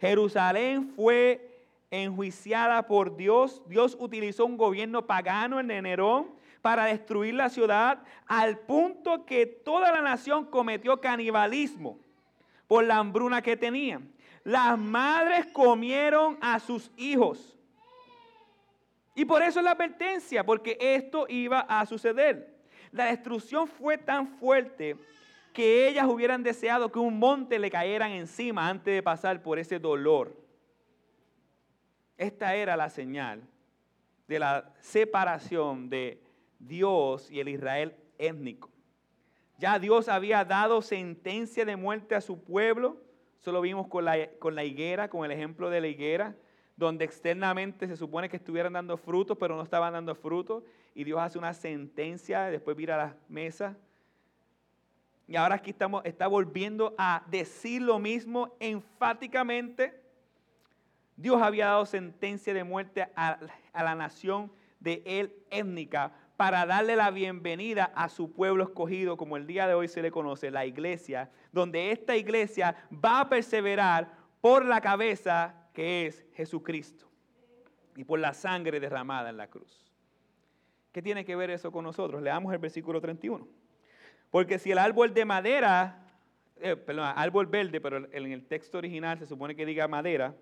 Jerusalén 0.00 0.90
fue 0.94 1.47
enjuiciada 1.90 2.86
por 2.86 3.16
Dios. 3.16 3.62
Dios 3.66 3.96
utilizó 3.98 4.46
un 4.46 4.56
gobierno 4.56 5.06
pagano, 5.06 5.62
de 5.62 5.82
Nerón, 5.82 6.30
para 6.62 6.84
destruir 6.86 7.34
la 7.34 7.48
ciudad, 7.48 8.02
al 8.26 8.58
punto 8.58 9.24
que 9.24 9.46
toda 9.46 9.92
la 9.92 10.02
nación 10.02 10.46
cometió 10.46 11.00
canibalismo 11.00 11.98
por 12.66 12.84
la 12.84 12.98
hambruna 12.98 13.42
que 13.42 13.56
tenían. 13.56 14.12
Las 14.44 14.78
madres 14.78 15.46
comieron 15.46 16.38
a 16.40 16.58
sus 16.58 16.90
hijos. 16.96 17.56
Y 19.14 19.24
por 19.24 19.42
eso 19.42 19.60
es 19.60 19.64
la 19.64 19.72
advertencia, 19.72 20.44
porque 20.44 20.76
esto 20.80 21.26
iba 21.28 21.60
a 21.60 21.84
suceder. 21.86 22.56
La 22.92 23.06
destrucción 23.06 23.66
fue 23.66 23.98
tan 23.98 24.28
fuerte 24.28 24.96
que 25.52 25.88
ellas 25.88 26.06
hubieran 26.06 26.42
deseado 26.42 26.92
que 26.92 26.98
un 26.98 27.18
monte 27.18 27.58
le 27.58 27.70
cayeran 27.70 28.12
encima 28.12 28.68
antes 28.68 28.94
de 28.94 29.02
pasar 29.02 29.42
por 29.42 29.58
ese 29.58 29.78
dolor. 29.78 30.47
Esta 32.18 32.56
era 32.56 32.76
la 32.76 32.90
señal 32.90 33.42
de 34.26 34.38
la 34.40 34.74
separación 34.80 35.88
de 35.88 36.20
Dios 36.58 37.30
y 37.30 37.38
el 37.40 37.48
Israel 37.48 37.94
étnico. 38.18 38.68
Ya 39.56 39.78
Dios 39.78 40.08
había 40.08 40.44
dado 40.44 40.82
sentencia 40.82 41.64
de 41.64 41.76
muerte 41.76 42.16
a 42.16 42.20
su 42.20 42.42
pueblo. 42.42 42.96
Eso 43.40 43.52
lo 43.52 43.60
vimos 43.60 43.86
con 43.86 44.04
la, 44.04 44.30
con 44.40 44.56
la 44.56 44.64
higuera, 44.64 45.08
con 45.08 45.24
el 45.24 45.30
ejemplo 45.30 45.70
de 45.70 45.80
la 45.80 45.86
higuera, 45.86 46.36
donde 46.76 47.04
externamente 47.04 47.86
se 47.86 47.96
supone 47.96 48.28
que 48.28 48.36
estuvieran 48.36 48.72
dando 48.72 48.96
frutos, 48.96 49.36
pero 49.38 49.56
no 49.56 49.62
estaban 49.62 49.92
dando 49.92 50.14
frutos. 50.14 50.64
Y 50.94 51.04
Dios 51.04 51.20
hace 51.20 51.38
una 51.38 51.54
sentencia, 51.54 52.46
después 52.46 52.76
vira 52.76 52.96
a 52.96 53.06
la 53.06 53.16
mesa. 53.28 53.76
Y 55.28 55.36
ahora 55.36 55.56
aquí 55.56 55.70
estamos, 55.70 56.04
está 56.04 56.26
volviendo 56.26 56.94
a 56.98 57.22
decir 57.28 57.82
lo 57.82 58.00
mismo 58.00 58.56
enfáticamente. 58.58 60.07
Dios 61.18 61.42
había 61.42 61.66
dado 61.66 61.84
sentencia 61.84 62.54
de 62.54 62.62
muerte 62.62 63.08
a, 63.16 63.40
la 63.74 63.94
nación 63.96 64.52
de 64.78 65.02
él 65.04 65.34
étnica 65.50 66.12
para 66.36 66.64
darle 66.64 66.94
la 66.94 67.10
bienvenida 67.10 67.90
a 67.96 68.08
su 68.08 68.32
pueblo 68.32 68.62
escogido, 68.62 69.16
como 69.16 69.36
el 69.36 69.44
día 69.44 69.66
de 69.66 69.74
hoy 69.74 69.88
se 69.88 70.00
le 70.00 70.12
conoce, 70.12 70.52
la 70.52 70.64
iglesia, 70.64 71.28
donde 71.50 71.90
esta 71.90 72.16
iglesia 72.16 72.76
va 73.04 73.18
a 73.18 73.28
perseverar 73.28 74.12
por 74.40 74.64
la 74.64 74.80
cabeza 74.80 75.56
que 75.74 76.06
es 76.06 76.24
Jesucristo 76.34 77.10
y 77.96 78.04
por 78.04 78.20
la 78.20 78.32
sangre 78.32 78.78
derramada 78.78 79.28
en 79.28 79.38
la 79.38 79.48
cruz. 79.48 79.92
¿Qué 80.92 81.02
tiene 81.02 81.24
que 81.24 81.34
ver 81.34 81.50
eso 81.50 81.72
con 81.72 81.82
nosotros? 81.82 82.22
Leamos 82.22 82.52
el 82.52 82.60
versículo 82.60 83.00
31. 83.00 83.44
Porque 84.30 84.60
si 84.60 84.70
el 84.70 84.78
árbol 84.78 85.12
de 85.12 85.24
madera, 85.24 85.98
eh, 86.60 86.76
perdón, 86.76 87.12
árbol 87.16 87.46
verde, 87.46 87.80
pero 87.80 88.06
en 88.12 88.32
el 88.32 88.46
texto 88.46 88.78
original 88.78 89.18
se 89.18 89.26
supone 89.26 89.56
que 89.56 89.66
diga 89.66 89.88
madera, 89.88 90.36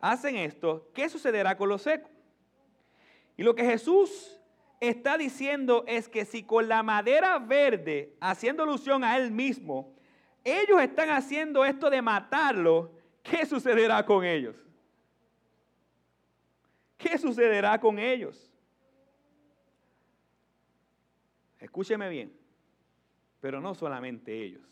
hacen 0.00 0.36
esto, 0.36 0.90
¿qué 0.94 1.08
sucederá 1.08 1.56
con 1.56 1.68
los 1.68 1.82
secos? 1.82 2.10
Y 3.36 3.42
lo 3.42 3.54
que 3.54 3.64
Jesús 3.64 4.40
está 4.80 5.18
diciendo 5.18 5.84
es 5.86 6.08
que 6.08 6.24
si 6.24 6.42
con 6.42 6.68
la 6.68 6.82
madera 6.82 7.38
verde, 7.38 8.16
haciendo 8.20 8.62
alusión 8.62 9.04
a 9.04 9.16
él 9.16 9.30
mismo, 9.30 9.94
ellos 10.44 10.80
están 10.80 11.10
haciendo 11.10 11.64
esto 11.64 11.90
de 11.90 12.02
matarlo, 12.02 12.92
¿qué 13.22 13.44
sucederá 13.46 14.04
con 14.04 14.24
ellos? 14.24 14.56
¿Qué 16.96 17.16
sucederá 17.18 17.78
con 17.78 17.98
ellos? 17.98 18.50
Escúcheme 21.58 22.08
bien, 22.08 22.36
pero 23.40 23.60
no 23.60 23.74
solamente 23.74 24.32
ellos. 24.42 24.62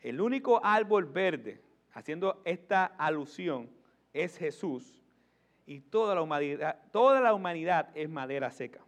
El 0.00 0.20
único 0.20 0.64
árbol 0.64 1.06
verde, 1.06 1.60
haciendo 1.96 2.42
esta 2.44 2.84
alusión, 2.84 3.70
es 4.12 4.36
Jesús 4.36 5.02
y 5.64 5.80
toda 5.80 6.14
la 6.14 6.20
humanidad, 6.20 6.78
toda 6.92 7.22
la 7.22 7.32
humanidad 7.32 7.88
es 7.94 8.10
madera 8.10 8.50
seca. 8.50 8.80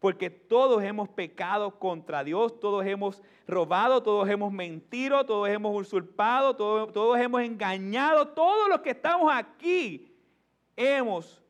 Porque 0.00 0.30
todos 0.30 0.82
hemos 0.82 1.10
pecado 1.10 1.78
contra 1.78 2.24
Dios, 2.24 2.58
todos 2.60 2.84
hemos 2.86 3.22
robado, 3.46 4.02
todos 4.02 4.26
hemos 4.30 4.52
mentido, 4.52 5.26
todos 5.26 5.50
hemos 5.50 5.78
usurpado, 5.78 6.56
todos, 6.56 6.92
todos 6.94 7.18
hemos 7.18 7.42
engañado, 7.42 8.28
todos 8.28 8.70
los 8.70 8.80
que 8.80 8.90
estamos 8.90 9.30
aquí 9.30 10.10
hemos 10.76 11.42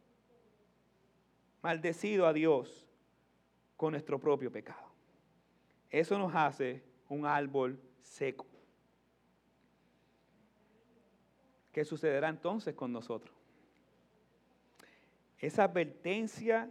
maldecido 1.63 2.27
a 2.27 2.33
Dios 2.33 2.85
con 3.77 3.93
nuestro 3.93 4.19
propio 4.19 4.51
pecado. 4.51 4.89
Eso 5.89 6.19
nos 6.19 6.35
hace 6.35 6.83
un 7.09 7.27
árbol 7.27 7.81
seco. 8.03 8.54
¿Qué 11.75 11.85
sucederá 11.85 12.29
entonces 12.29 12.73
con 12.73 12.93
nosotros? 12.93 13.35
Esa 15.41 15.65
advertencia 15.65 16.71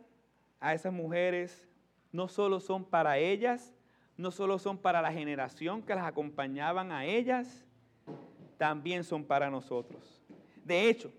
a 0.62 0.74
esas 0.74 0.94
mujeres 0.94 1.68
no 2.14 2.30
solo 2.30 2.62
son 2.62 2.86
para 2.86 3.18
ellas, 3.18 3.74
no 4.16 4.32
solo 4.32 4.58
son 4.58 4.78
para 4.78 5.02
la 5.02 5.12
generación 5.12 5.82
que 5.82 5.94
las 5.94 6.06
acompañaban 6.06 6.94
a 6.94 7.06
ellas, 7.06 7.66
también 8.58 9.04
son 9.04 9.26
para 9.26 9.52
nosotros. 9.52 10.24
De 10.64 10.88
hecho, 10.88 11.12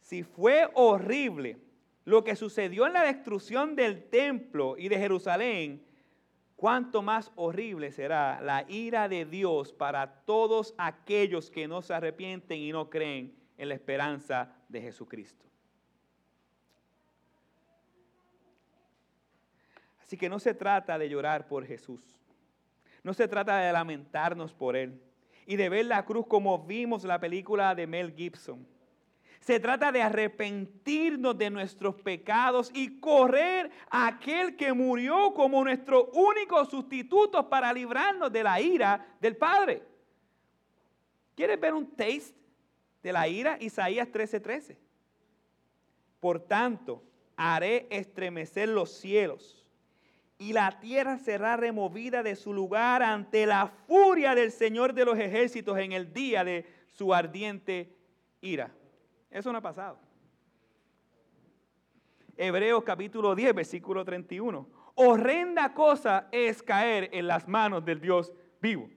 si 0.00 0.22
fue 0.22 0.70
horrible 0.72 1.58
lo 2.06 2.24
que 2.24 2.34
sucedió 2.34 2.86
en 2.86 2.94
la 2.94 3.02
destrucción 3.02 3.76
del 3.76 4.04
templo 4.04 4.76
y 4.78 4.88
de 4.88 4.96
Jerusalén, 4.96 5.84
cuánto 6.62 7.02
más 7.02 7.32
horrible 7.34 7.90
será 7.90 8.40
la 8.40 8.64
ira 8.68 9.08
de 9.08 9.24
Dios 9.24 9.72
para 9.72 10.06
todos 10.06 10.76
aquellos 10.78 11.50
que 11.50 11.66
no 11.66 11.82
se 11.82 11.92
arrepienten 11.92 12.56
y 12.56 12.70
no 12.70 12.88
creen 12.88 13.34
en 13.58 13.68
la 13.68 13.74
esperanza 13.74 14.48
de 14.68 14.80
Jesucristo. 14.80 15.44
Así 20.00 20.16
que 20.16 20.28
no 20.28 20.38
se 20.38 20.54
trata 20.54 20.96
de 20.98 21.08
llorar 21.08 21.48
por 21.48 21.66
Jesús. 21.66 22.00
No 23.02 23.12
se 23.12 23.26
trata 23.26 23.56
de 23.56 23.72
lamentarnos 23.72 24.54
por 24.54 24.76
Él 24.76 25.02
y 25.46 25.56
de 25.56 25.68
ver 25.68 25.86
la 25.86 26.04
cruz 26.04 26.28
como 26.28 26.60
vimos 26.60 27.02
la 27.02 27.18
película 27.18 27.74
de 27.74 27.88
Mel 27.88 28.14
Gibson. 28.14 28.64
Se 29.42 29.58
trata 29.58 29.90
de 29.90 30.00
arrepentirnos 30.00 31.36
de 31.36 31.50
nuestros 31.50 31.96
pecados 31.96 32.70
y 32.72 33.00
correr 33.00 33.72
a 33.90 34.06
aquel 34.06 34.54
que 34.54 34.72
murió 34.72 35.34
como 35.34 35.64
nuestro 35.64 36.10
único 36.12 36.64
sustituto 36.64 37.48
para 37.48 37.72
librarnos 37.72 38.32
de 38.32 38.44
la 38.44 38.60
ira 38.60 39.04
del 39.20 39.36
Padre. 39.36 39.82
¿Quieres 41.34 41.58
ver 41.58 41.74
un 41.74 41.90
taste 41.90 42.36
de 43.02 43.12
la 43.12 43.26
ira? 43.26 43.56
Isaías 43.58 44.06
13:13. 44.12 44.76
Por 46.20 46.38
tanto, 46.38 47.02
haré 47.36 47.88
estremecer 47.90 48.68
los 48.68 48.92
cielos 48.92 49.66
y 50.38 50.52
la 50.52 50.78
tierra 50.78 51.18
será 51.18 51.56
removida 51.56 52.22
de 52.22 52.36
su 52.36 52.52
lugar 52.52 53.02
ante 53.02 53.44
la 53.46 53.66
furia 53.88 54.36
del 54.36 54.52
Señor 54.52 54.94
de 54.94 55.04
los 55.04 55.18
ejércitos 55.18 55.78
en 55.78 55.90
el 55.90 56.12
día 56.12 56.44
de 56.44 56.64
su 56.86 57.12
ardiente 57.12 57.96
ira. 58.40 58.72
Eso 59.32 59.50
no 59.50 59.58
ha 59.58 59.62
pasado. 59.62 59.98
Hebreos 62.36 62.84
capítulo 62.84 63.34
10, 63.34 63.54
versículo 63.54 64.04
31. 64.04 64.68
Horrenda 64.94 65.72
cosa 65.72 66.28
es 66.30 66.62
caer 66.62 67.08
en 67.12 67.26
las 67.26 67.48
manos 67.48 67.84
del 67.84 68.00
Dios 68.00 68.32
vivo. 68.60 68.90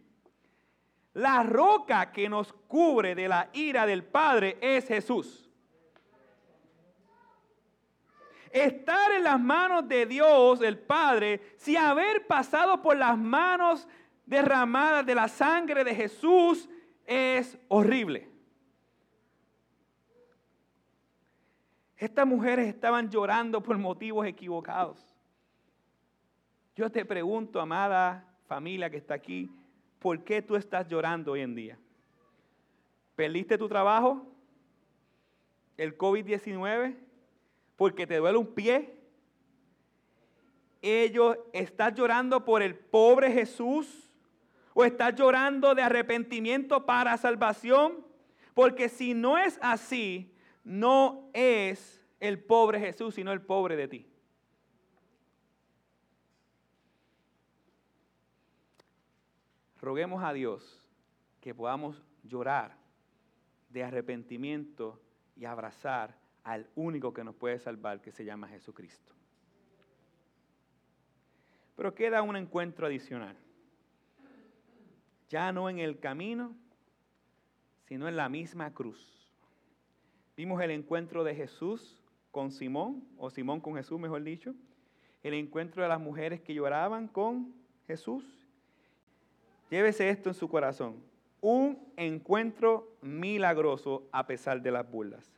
La 1.13 1.43
roca 1.43 2.12
que 2.12 2.28
nos 2.28 2.52
cubre 2.52 3.15
de 3.15 3.30
la 3.30 3.50
ira 3.54 3.86
del 3.86 4.04
Padre 4.04 4.58
es 4.62 4.88
Jesús. 4.88 5.41
estar 8.52 9.12
en 9.12 9.24
las 9.24 9.39
manos 9.39 9.86
de 9.88 10.06
Dios, 10.06 10.62
el 10.62 10.78
Padre, 10.78 11.41
si 11.58 11.76
haber 11.76 12.26
pasado 12.26 12.82
por 12.82 12.95
las 12.95 13.17
manos 13.17 13.86
derramadas 14.26 15.06
de 15.06 15.13
la 15.13 15.28
sangre 15.28 15.84
de 15.84 15.93
Jesús 15.93 16.69
es 17.06 17.58
horrible. 17.67 18.35
Estas 21.97 22.27
mujeres 22.27 22.67
estaban 22.67 23.10
llorando 23.10 23.62
por 23.62 23.77
motivos 23.77 24.25
equivocados. 24.25 24.99
Yo 26.75 26.91
te 26.91 27.05
pregunto, 27.05 27.62
amada 27.62 28.25
familia 28.47 28.89
que 28.89 28.97
está 28.97 29.13
aquí, 29.13 29.49
¿por 29.99 30.23
qué 30.23 30.41
tú 30.41 30.55
estás 30.55 30.88
llorando 30.88 31.31
hoy 31.31 31.41
en 31.41 31.55
día? 31.55 31.79
¿Perdiste 33.15 33.58
tu 33.58 33.67
trabajo? 33.67 34.27
¿El 35.77 35.97
COVID-19? 35.97 37.05
porque 37.75 38.08
te 38.08 38.17
duele 38.17 38.38
un 38.38 38.53
pie. 38.53 38.93
Ellos, 40.81 41.38
¿estás 41.53 41.93
llorando 41.95 42.45
por 42.45 42.62
el 42.62 42.75
pobre 42.75 43.31
Jesús? 43.31 44.10
¿O 44.73 44.84
estás 44.84 45.15
llorando 45.15 45.73
de 45.73 45.81
arrepentimiento 45.81 46.86
para 46.86 47.17
salvación? 47.17 48.05
Porque 48.53 48.89
si 48.89 49.13
no 49.13 49.38
es 49.38 49.58
así, 49.62 50.31
no 50.65 51.30
es 51.34 52.04
el 52.19 52.43
pobre 52.43 52.80
Jesús, 52.80 53.15
sino 53.15 53.32
el 53.32 53.41
pobre 53.41 53.75
de 53.78 53.88
ti. 53.88 54.08
Roguemos 59.80 60.23
a 60.23 60.34
Dios 60.34 60.84
que 61.39 61.54
podamos 61.54 62.04
llorar 62.23 62.75
de 63.69 63.84
arrepentimiento 63.84 64.99
y 65.36 65.45
abrazar 65.45 66.17
al 66.43 66.67
único 66.75 67.13
que 67.13 67.23
nos 67.23 67.36
puede 67.36 67.60
salvar, 67.60 68.01
que 68.01 68.12
se 68.12 68.25
llama 68.25 68.47
Jesucristo. 68.47 69.13
Pero 71.75 71.93
queda 71.93 72.23
un 72.23 72.36
encuentro 72.36 72.88
adicional. 72.88 73.38
Ya 75.30 75.51
no 75.51 75.69
en 75.69 75.78
el 75.78 75.99
camino, 75.99 76.56
sino 77.84 78.08
en 78.08 78.15
la 78.15 78.30
misma 78.30 78.73
cruz. 78.73 79.25
Vimos 80.38 80.62
el 80.62 80.71
encuentro 80.71 81.24
de 81.24 81.34
Jesús 81.34 82.02
con 82.32 82.52
Simón, 82.52 83.08
o 83.17 83.30
Simón 83.30 83.62
con 83.62 83.76
Jesús, 83.76 84.00
mejor 84.00 84.21
dicho. 84.24 84.54
El 85.24 85.34
encuentro 85.34 85.82
de 85.82 85.88
las 85.88 86.00
mujeres 86.00 86.41
que 86.41 86.54
lloraban 86.54 87.08
con 87.08 87.54
Jesús. 87.88 88.26
Llévese 89.69 90.10
esto 90.10 90.30
en 90.30 90.36
su 90.36 90.50
corazón. 90.50 91.02
Un 91.39 91.80
encuentro 91.95 92.98
milagroso 93.02 94.10
a 94.12 94.28
pesar 94.28 94.62
de 94.62 94.71
las 94.71 94.89
burlas. 94.89 95.32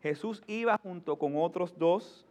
Jesús 0.00 0.42
iba 0.46 0.78
junto 0.78 1.18
con 1.18 1.36
otros 1.36 1.76
dos 1.76 2.24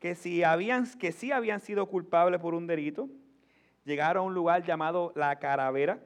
que, 0.00 0.14
si 0.14 0.42
habían, 0.44 0.86
que 0.98 1.12
sí 1.12 1.32
habían 1.32 1.60
sido 1.60 1.86
culpables 1.86 2.40
por 2.40 2.54
un 2.54 2.66
delito. 2.66 3.08
Llegaron 3.84 4.24
a 4.24 4.26
un 4.26 4.34
lugar 4.34 4.64
llamado 4.64 5.12
la 5.16 5.38
caravera. 5.38 5.98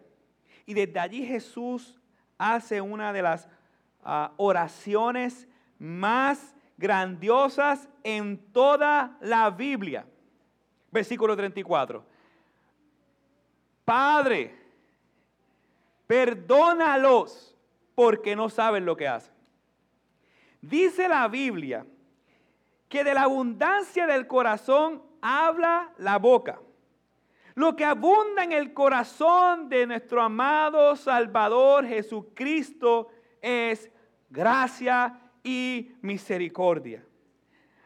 Y 0.66 0.74
desde 0.74 1.00
allí 1.00 1.24
Jesús 1.24 2.00
hace 2.38 2.80
una 2.80 3.12
de 3.12 3.22
las 3.22 3.48
oraciones 4.36 5.48
más 5.78 6.54
grandiosas 6.76 7.88
en 8.02 8.38
toda 8.52 9.16
la 9.20 9.50
Biblia. 9.50 10.06
Versículo 10.90 11.36
34. 11.36 12.04
Padre, 13.84 14.54
perdónalos 16.06 17.54
porque 17.94 18.36
no 18.36 18.48
saben 18.48 18.84
lo 18.84 18.96
que 18.96 19.08
hacen. 19.08 19.32
Dice 20.60 21.08
la 21.08 21.28
Biblia 21.28 21.86
que 22.88 23.04
de 23.04 23.14
la 23.14 23.22
abundancia 23.22 24.06
del 24.06 24.26
corazón 24.26 25.02
habla 25.20 25.92
la 25.98 26.18
boca. 26.18 26.60
Lo 27.54 27.74
que 27.74 27.84
abunda 27.84 28.44
en 28.44 28.52
el 28.52 28.74
corazón 28.74 29.68
de 29.68 29.86
nuestro 29.86 30.20
amado 30.20 30.94
Salvador 30.94 31.86
Jesucristo 31.86 33.08
es 33.40 33.90
gracia 34.30 35.18
y 35.42 35.92
misericordia. 36.02 37.04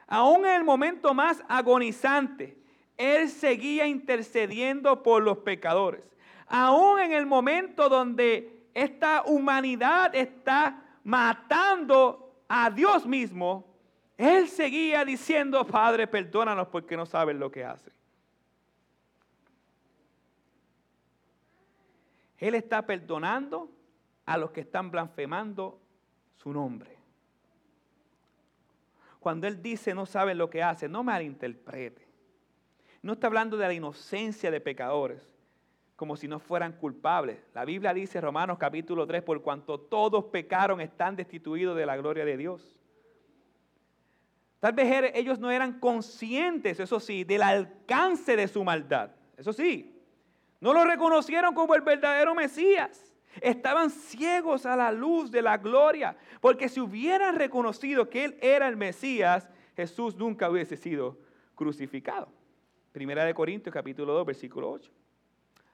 Aún 0.07 0.44
en 0.46 0.53
el 0.53 0.64
momento 0.64 1.14
más 1.14 1.42
agonizante, 1.48 2.59
Él 2.96 3.29
seguía 3.29 3.87
intercediendo 3.87 5.03
por 5.03 5.22
los 5.22 5.38
pecadores. 5.38 6.03
Aún 6.46 6.98
en 6.98 7.12
el 7.12 7.26
momento 7.26 7.88
donde 7.88 8.66
esta 8.74 9.22
humanidad 9.22 10.14
está 10.14 10.83
matando 11.05 12.42
a 12.48 12.70
Dios 12.70 13.07
mismo, 13.07 13.72
Él 14.16 14.48
seguía 14.48 15.05
diciendo, 15.05 15.64
Padre, 15.64 16.07
perdónanos 16.07 16.68
porque 16.68 16.96
no 16.96 17.07
saben 17.07 17.38
lo 17.38 17.50
que 17.50 17.64
hacen. 17.64 17.92
Él 22.38 22.55
está 22.55 22.85
perdonando 22.87 23.70
a 24.24 24.38
los 24.38 24.50
que 24.50 24.62
están 24.62 24.90
blasfemando 24.90 25.79
su 26.42 26.53
nombre. 26.53 26.96
Cuando 29.18 29.46
Él 29.46 29.61
dice 29.61 29.94
no 29.94 30.07
sabe 30.07 30.35
lo 30.35 30.48
que 30.48 30.62
hace, 30.62 30.88
no 30.88 31.05
malinterprete. 31.05 32.09
No 33.03 33.12
está 33.12 33.26
hablando 33.26 33.59
de 33.59 33.66
la 33.66 33.74
inocencia 33.74 34.50
de 34.50 34.61
pecadores, 34.61 35.37
como 35.96 36.16
si 36.16 36.29
no 36.29 36.38
fueran 36.38 36.72
culpables. 36.72 37.38
La 37.53 37.66
Biblia 37.66 37.92
dice, 37.92 38.20
Romanos 38.22 38.57
capítulo 38.59 39.07
3, 39.07 39.22
por 39.22 39.42
cuanto 39.42 39.79
todos 39.79 40.24
pecaron, 40.26 40.81
están 40.81 41.14
destituidos 41.14 41.76
de 41.76 41.85
la 41.85 41.98
gloria 41.98 42.24
de 42.24 42.37
Dios. 42.38 42.79
Tal 44.61 44.72
vez 44.72 44.90
er, 44.90 45.12
ellos 45.14 45.38
no 45.38 45.50
eran 45.50 45.79
conscientes, 45.79 46.81
eso 46.81 47.00
sí, 47.00 47.24
del 47.24 47.42
alcance 47.42 48.37
de 48.37 48.48
su 48.48 48.64
maldad. 48.64 49.11
Eso 49.37 49.53
sí, 49.53 50.03
no 50.61 50.72
lo 50.72 50.85
reconocieron 50.85 51.55
como 51.55 51.74
el 51.74 51.83
verdadero 51.83 52.35
Mesías. 52.35 53.10
Estaban 53.40 53.90
ciegos 53.90 54.66
a 54.66 54.77
la 54.77 54.90
luz 54.90 55.31
de 55.31 55.43
la 55.43 55.57
gloria, 55.57 56.16
porque 56.40 56.69
si 56.69 56.81
hubieran 56.81 57.37
reconocido 57.37 58.11
que 58.11 58.25
Él 58.25 58.38
era 58.40 58.66
el 58.66 58.77
Mesías, 58.77 59.49
Jesús 59.77 60.16
nunca 60.16 60.51
hubiese 60.51 60.77
sido 60.77 61.19
crucificado. 61.55 62.29
Primera 62.93 63.25
de 63.25 63.33
Corintios 63.33 63.73
capítulo 63.73 64.12
2, 64.14 64.27
versículo 64.27 64.71
8. 64.71 64.90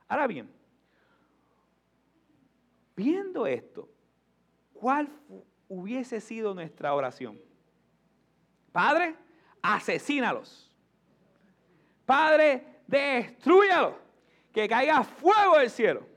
Ahora 0.09 0.27
bien, 0.27 0.51
viendo 2.95 3.47
esto, 3.47 3.89
¿cuál 4.75 5.09
hubiese 5.69 6.21
sido 6.21 6.55
nuestra 6.55 6.95
oración? 6.95 7.41
Padre, 8.71 9.17
asesínalos. 9.63 10.71
Padre, 12.05 12.81
destruyalos. 12.87 13.95
Que 14.53 14.69
caiga 14.69 15.03
fuego 15.03 15.59
del 15.59 15.71
cielo. 15.71 16.16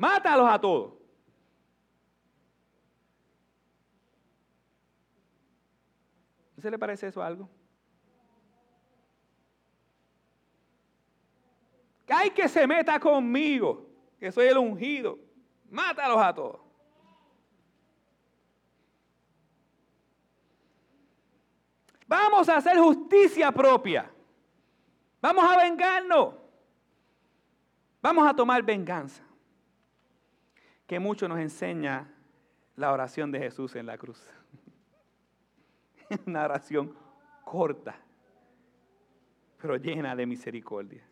Mátalos 0.00 0.48
a 0.48 0.58
todos. 0.58 0.94
¿No 6.56 6.62
se 6.62 6.70
le 6.70 6.78
parece 6.78 7.08
eso 7.08 7.22
algo? 7.22 7.46
Que 12.06 12.14
hay 12.14 12.30
que 12.30 12.48
se 12.48 12.66
meta 12.66 12.98
conmigo, 12.98 13.90
que 14.18 14.32
soy 14.32 14.46
el 14.46 14.56
ungido. 14.56 15.18
Mátalos 15.68 16.16
a 16.16 16.34
todos. 16.34 16.60
Vamos 22.06 22.48
a 22.48 22.56
hacer 22.56 22.78
justicia 22.78 23.52
propia. 23.52 24.10
Vamos 25.20 25.44
a 25.44 25.58
vengarnos. 25.58 26.36
Vamos 28.00 28.26
a 28.26 28.34
tomar 28.34 28.62
venganza 28.62 29.29
que 30.90 30.98
mucho 30.98 31.28
nos 31.28 31.38
enseña 31.38 32.12
la 32.74 32.90
oración 32.90 33.30
de 33.30 33.38
Jesús 33.38 33.76
en 33.76 33.86
la 33.86 33.96
cruz. 33.96 34.28
Una 36.26 36.44
oración 36.44 36.92
corta, 37.44 37.96
pero 39.62 39.76
llena 39.76 40.16
de 40.16 40.26
misericordia. 40.26 41.06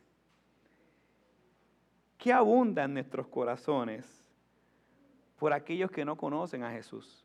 ¿Qué 2.17 2.33
abunda 2.33 2.83
en 2.83 2.95
nuestros 2.95 3.29
corazones 3.29 4.21
por 5.39 5.53
aquellos 5.53 5.93
que 5.93 6.05
no 6.05 6.17
conocen 6.17 6.65
a 6.65 6.73
Jesús? 6.73 7.25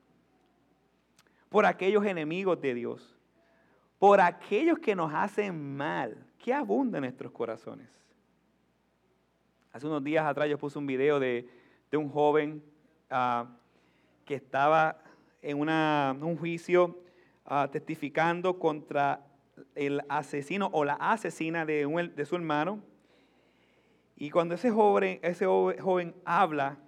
Por 1.49 1.65
aquellos 1.65 2.05
enemigos 2.05 2.61
de 2.61 2.75
Dios. 2.75 3.17
Por 3.97 4.21
aquellos 4.21 4.77
que 4.77 4.93
nos 4.93 5.11
hacen 5.11 5.75
mal. 5.75 6.23
¿Qué 6.37 6.53
abunda 6.53 6.99
en 6.99 7.05
nuestros 7.05 7.31
corazones? 7.31 7.89
Hace 9.71 9.87
unos 9.87 10.03
días 10.03 10.23
atrás 10.23 10.47
yo 10.47 10.59
puse 10.59 10.77
un 10.77 10.85
video 10.85 11.19
de 11.19 11.62
de 11.93 11.97
un 11.97 12.09
joven 12.09 12.63
ah, 13.11 13.45
que 14.25 14.33
estaba 14.33 14.97
en 15.43 15.59
un 15.59 16.37
juicio 16.37 16.97
ah, 17.45 17.69
testificando 17.71 18.57
contra 18.57 19.23
el 19.75 20.01
asesino 20.09 20.71
o 20.73 20.85
la 20.85 20.95
asesina 20.95 21.67
de, 21.67 22.25
su 22.27 22.35
hermano. 22.35 22.81
Y 24.15 24.31
cuando 24.31 24.55
ese 24.55 24.71
joven, 24.71 25.19
ese 25.21 25.45
joven 25.45 26.15
habla, 26.25 26.79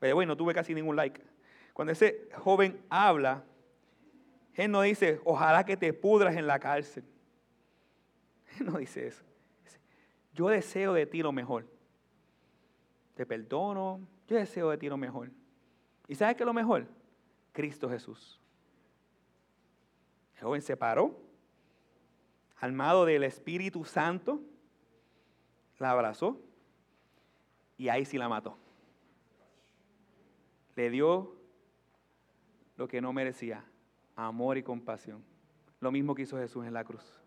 pero 0.00 0.16
bueno, 0.16 0.34
no 0.34 0.36
tuve 0.36 0.52
casi 0.52 0.74
ningún 0.74 0.96
like. 0.96 1.18
Cuando 1.72 1.92
ese 1.92 2.28
joven 2.36 2.78
habla, 2.90 3.42
él 4.52 4.70
no 4.70 4.82
dice, 4.82 5.18
ojalá 5.24 5.64
que 5.64 5.78
te 5.78 5.94
pudras 5.94 6.36
en 6.36 6.46
la 6.46 6.58
cárcel. 6.58 7.04
Él 8.60 8.66
no 8.66 8.76
dice 8.76 9.06
eso. 9.06 9.24
Yo 10.34 10.48
deseo 10.48 10.92
de 10.92 11.06
ti 11.06 11.22
lo 11.22 11.32
mejor. 11.32 11.64
Te 13.14 13.24
perdono, 13.24 14.06
yo 14.26 14.36
deseo 14.36 14.70
de 14.70 14.78
ti 14.78 14.88
lo 14.88 14.96
mejor. 14.96 15.30
¿Y 16.08 16.14
sabes 16.14 16.36
qué 16.36 16.42
es 16.42 16.46
lo 16.46 16.52
mejor? 16.52 16.86
Cristo 17.52 17.88
Jesús. 17.88 18.40
El 20.36 20.42
joven 20.42 20.62
se 20.62 20.76
paró, 20.76 21.18
armado 22.58 23.04
del 23.04 23.24
Espíritu 23.24 23.84
Santo, 23.84 24.40
la 25.78 25.90
abrazó 25.90 26.40
y 27.78 27.88
ahí 27.88 28.04
sí 28.04 28.18
la 28.18 28.28
mató. 28.28 28.56
Le 30.74 30.90
dio 30.90 31.34
lo 32.76 32.86
que 32.86 33.00
no 33.00 33.12
merecía, 33.12 33.64
amor 34.14 34.58
y 34.58 34.62
compasión. 34.62 35.24
Lo 35.80 35.90
mismo 35.90 36.14
que 36.14 36.22
hizo 36.22 36.36
Jesús 36.36 36.66
en 36.66 36.74
la 36.74 36.84
cruz. 36.84 37.20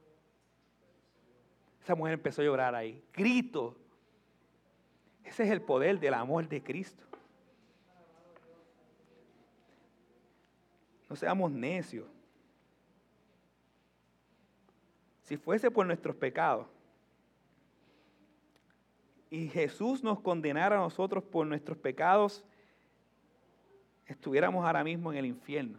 Esa 1.81 1.95
mujer 1.95 2.13
empezó 2.13 2.41
a 2.41 2.45
llorar 2.45 2.75
ahí, 2.75 3.03
grito 3.13 3.75
ese 5.29 5.43
es 5.43 5.51
el 5.51 5.61
poder 5.61 5.99
del 5.99 6.15
amor 6.15 6.47
de 6.47 6.61
Cristo. 6.61 7.03
No 11.07 11.15
seamos 11.15 11.51
necios. 11.51 12.07
Si 15.23 15.37
fuese 15.37 15.69
por 15.69 15.85
nuestros 15.85 16.15
pecados 16.15 16.67
y 19.29 19.47
Jesús 19.49 20.03
nos 20.03 20.19
condenara 20.19 20.77
a 20.77 20.79
nosotros 20.79 21.23
por 21.23 21.45
nuestros 21.45 21.77
pecados, 21.77 22.43
estuviéramos 24.07 24.65
ahora 24.65 24.83
mismo 24.83 25.11
en 25.11 25.19
el 25.19 25.25
infierno. 25.27 25.77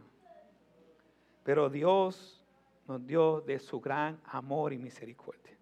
Pero 1.43 1.69
Dios 1.69 2.41
nos 2.87 3.05
dio 3.05 3.41
de 3.41 3.59
su 3.59 3.81
gran 3.81 4.21
amor 4.25 4.73
y 4.73 4.79
misericordia. 4.79 5.57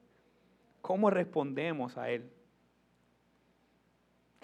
¿Cómo 0.82 1.09
respondemos 1.09 1.97
a 1.97 2.11
Él? 2.11 2.30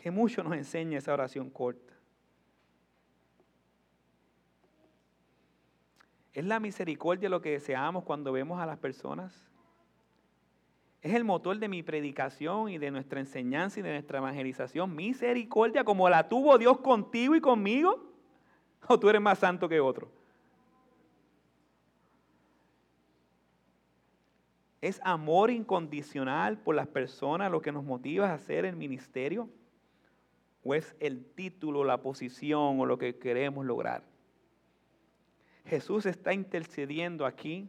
Que 0.04 0.10
mucho 0.10 0.42
nos 0.42 0.52
enseña 0.52 0.98
esa 0.98 1.14
oración 1.14 1.48
corta. 1.48 1.94
¿Es 6.34 6.44
la 6.44 6.60
misericordia 6.60 7.30
lo 7.30 7.40
que 7.40 7.52
deseamos 7.52 8.04
cuando 8.04 8.30
vemos 8.30 8.60
a 8.60 8.66
las 8.66 8.76
personas? 8.76 9.48
es 11.00 11.14
el 11.14 11.24
motor 11.24 11.58
de 11.58 11.68
mi 11.68 11.82
predicación 11.82 12.68
y 12.68 12.76
de 12.76 12.90
nuestra 12.90 13.18
enseñanza 13.18 13.80
y 13.80 13.82
de 13.82 13.92
nuestra 13.92 14.18
evangelización. 14.18 14.94
Misericordia 14.94 15.84
como 15.84 16.06
la 16.10 16.28
tuvo 16.28 16.58
Dios 16.58 16.80
contigo 16.80 17.34
y 17.34 17.40
conmigo. 17.40 18.12
¿O 18.88 19.00
tú 19.00 19.08
eres 19.08 19.22
más 19.22 19.38
santo 19.38 19.70
que 19.70 19.80
otro? 19.80 20.10
¿Es 24.82 25.00
amor 25.02 25.50
incondicional 25.50 26.58
por 26.58 26.74
las 26.74 26.88
personas 26.88 27.50
lo 27.50 27.62
que 27.62 27.72
nos 27.72 27.84
motiva 27.84 28.28
a 28.28 28.34
hacer 28.34 28.66
el 28.66 28.76
ministerio? 28.76 29.48
¿O 30.64 30.74
es 30.74 30.96
el 30.98 31.24
título, 31.24 31.84
la 31.84 32.00
posición 32.00 32.80
o 32.80 32.86
lo 32.86 32.98
que 32.98 33.18
queremos 33.18 33.66
lograr? 33.66 34.02
Jesús 35.66 36.06
está 36.06 36.32
intercediendo 36.32 37.26
aquí 37.26 37.68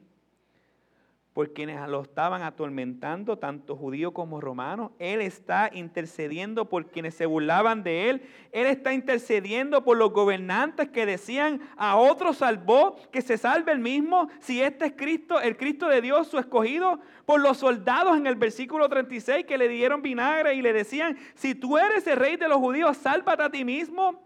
por 1.36 1.52
quienes 1.52 1.86
lo 1.90 2.04
estaban 2.04 2.44
atormentando, 2.44 3.38
tanto 3.38 3.76
judíos 3.76 4.14
como 4.14 4.40
romanos. 4.40 4.94
Él 5.00 5.20
está 5.20 5.70
intercediendo 5.74 6.70
por 6.70 6.90
quienes 6.90 7.14
se 7.14 7.26
burlaban 7.26 7.84
de 7.84 8.10
él. 8.10 8.22
Él 8.54 8.68
está 8.68 8.94
intercediendo 8.94 9.84
por 9.84 9.98
los 9.98 10.14
gobernantes 10.14 10.88
que 10.92 11.06
decían 11.06 11.60
a 11.76 11.98
otro 11.98 12.32
salvó, 12.32 12.96
que 13.12 13.22
se 13.22 13.38
salve 13.38 13.74
el 13.74 13.80
mismo, 13.80 14.30
si 14.40 14.62
este 14.62 14.86
es 14.86 14.94
Cristo, 14.94 15.42
el 15.42 15.58
Cristo 15.58 15.90
de 15.90 16.00
Dios, 16.00 16.30
su 16.30 16.40
escogido. 16.40 17.02
Por 17.26 17.42
los 17.42 17.58
soldados 17.58 18.16
en 18.16 18.28
el 18.28 18.36
versículo 18.36 18.88
36 18.88 19.46
que 19.46 19.58
le 19.58 19.68
dieron 19.68 20.02
vinagre 20.02 20.56
y 20.56 20.62
le 20.62 20.72
decían, 20.72 21.18
si 21.34 21.54
tú 21.54 21.78
eres 21.78 22.08
el 22.08 22.16
rey 22.16 22.38
de 22.38 22.48
los 22.48 22.60
judíos, 22.60 22.96
sálvate 22.96 23.44
a 23.44 23.50
ti 23.50 23.66
mismo. 23.66 24.24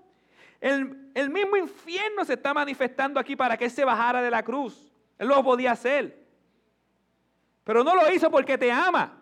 El, 0.61 1.09
el 1.15 1.31
mismo 1.31 1.57
infierno 1.57 2.23
se 2.23 2.33
está 2.33 2.53
manifestando 2.53 3.19
aquí 3.19 3.35
para 3.35 3.57
que 3.57 3.65
él 3.65 3.71
se 3.71 3.83
bajara 3.83 4.21
de 4.21 4.29
la 4.29 4.43
cruz. 4.43 4.93
Él 5.17 5.27
lo 5.27 5.43
podía 5.43 5.71
hacer. 5.71 6.28
Pero 7.63 7.83
no 7.83 7.95
lo 7.95 8.11
hizo 8.11 8.29
porque 8.31 8.57
te 8.57 8.71
ama. 8.71 9.21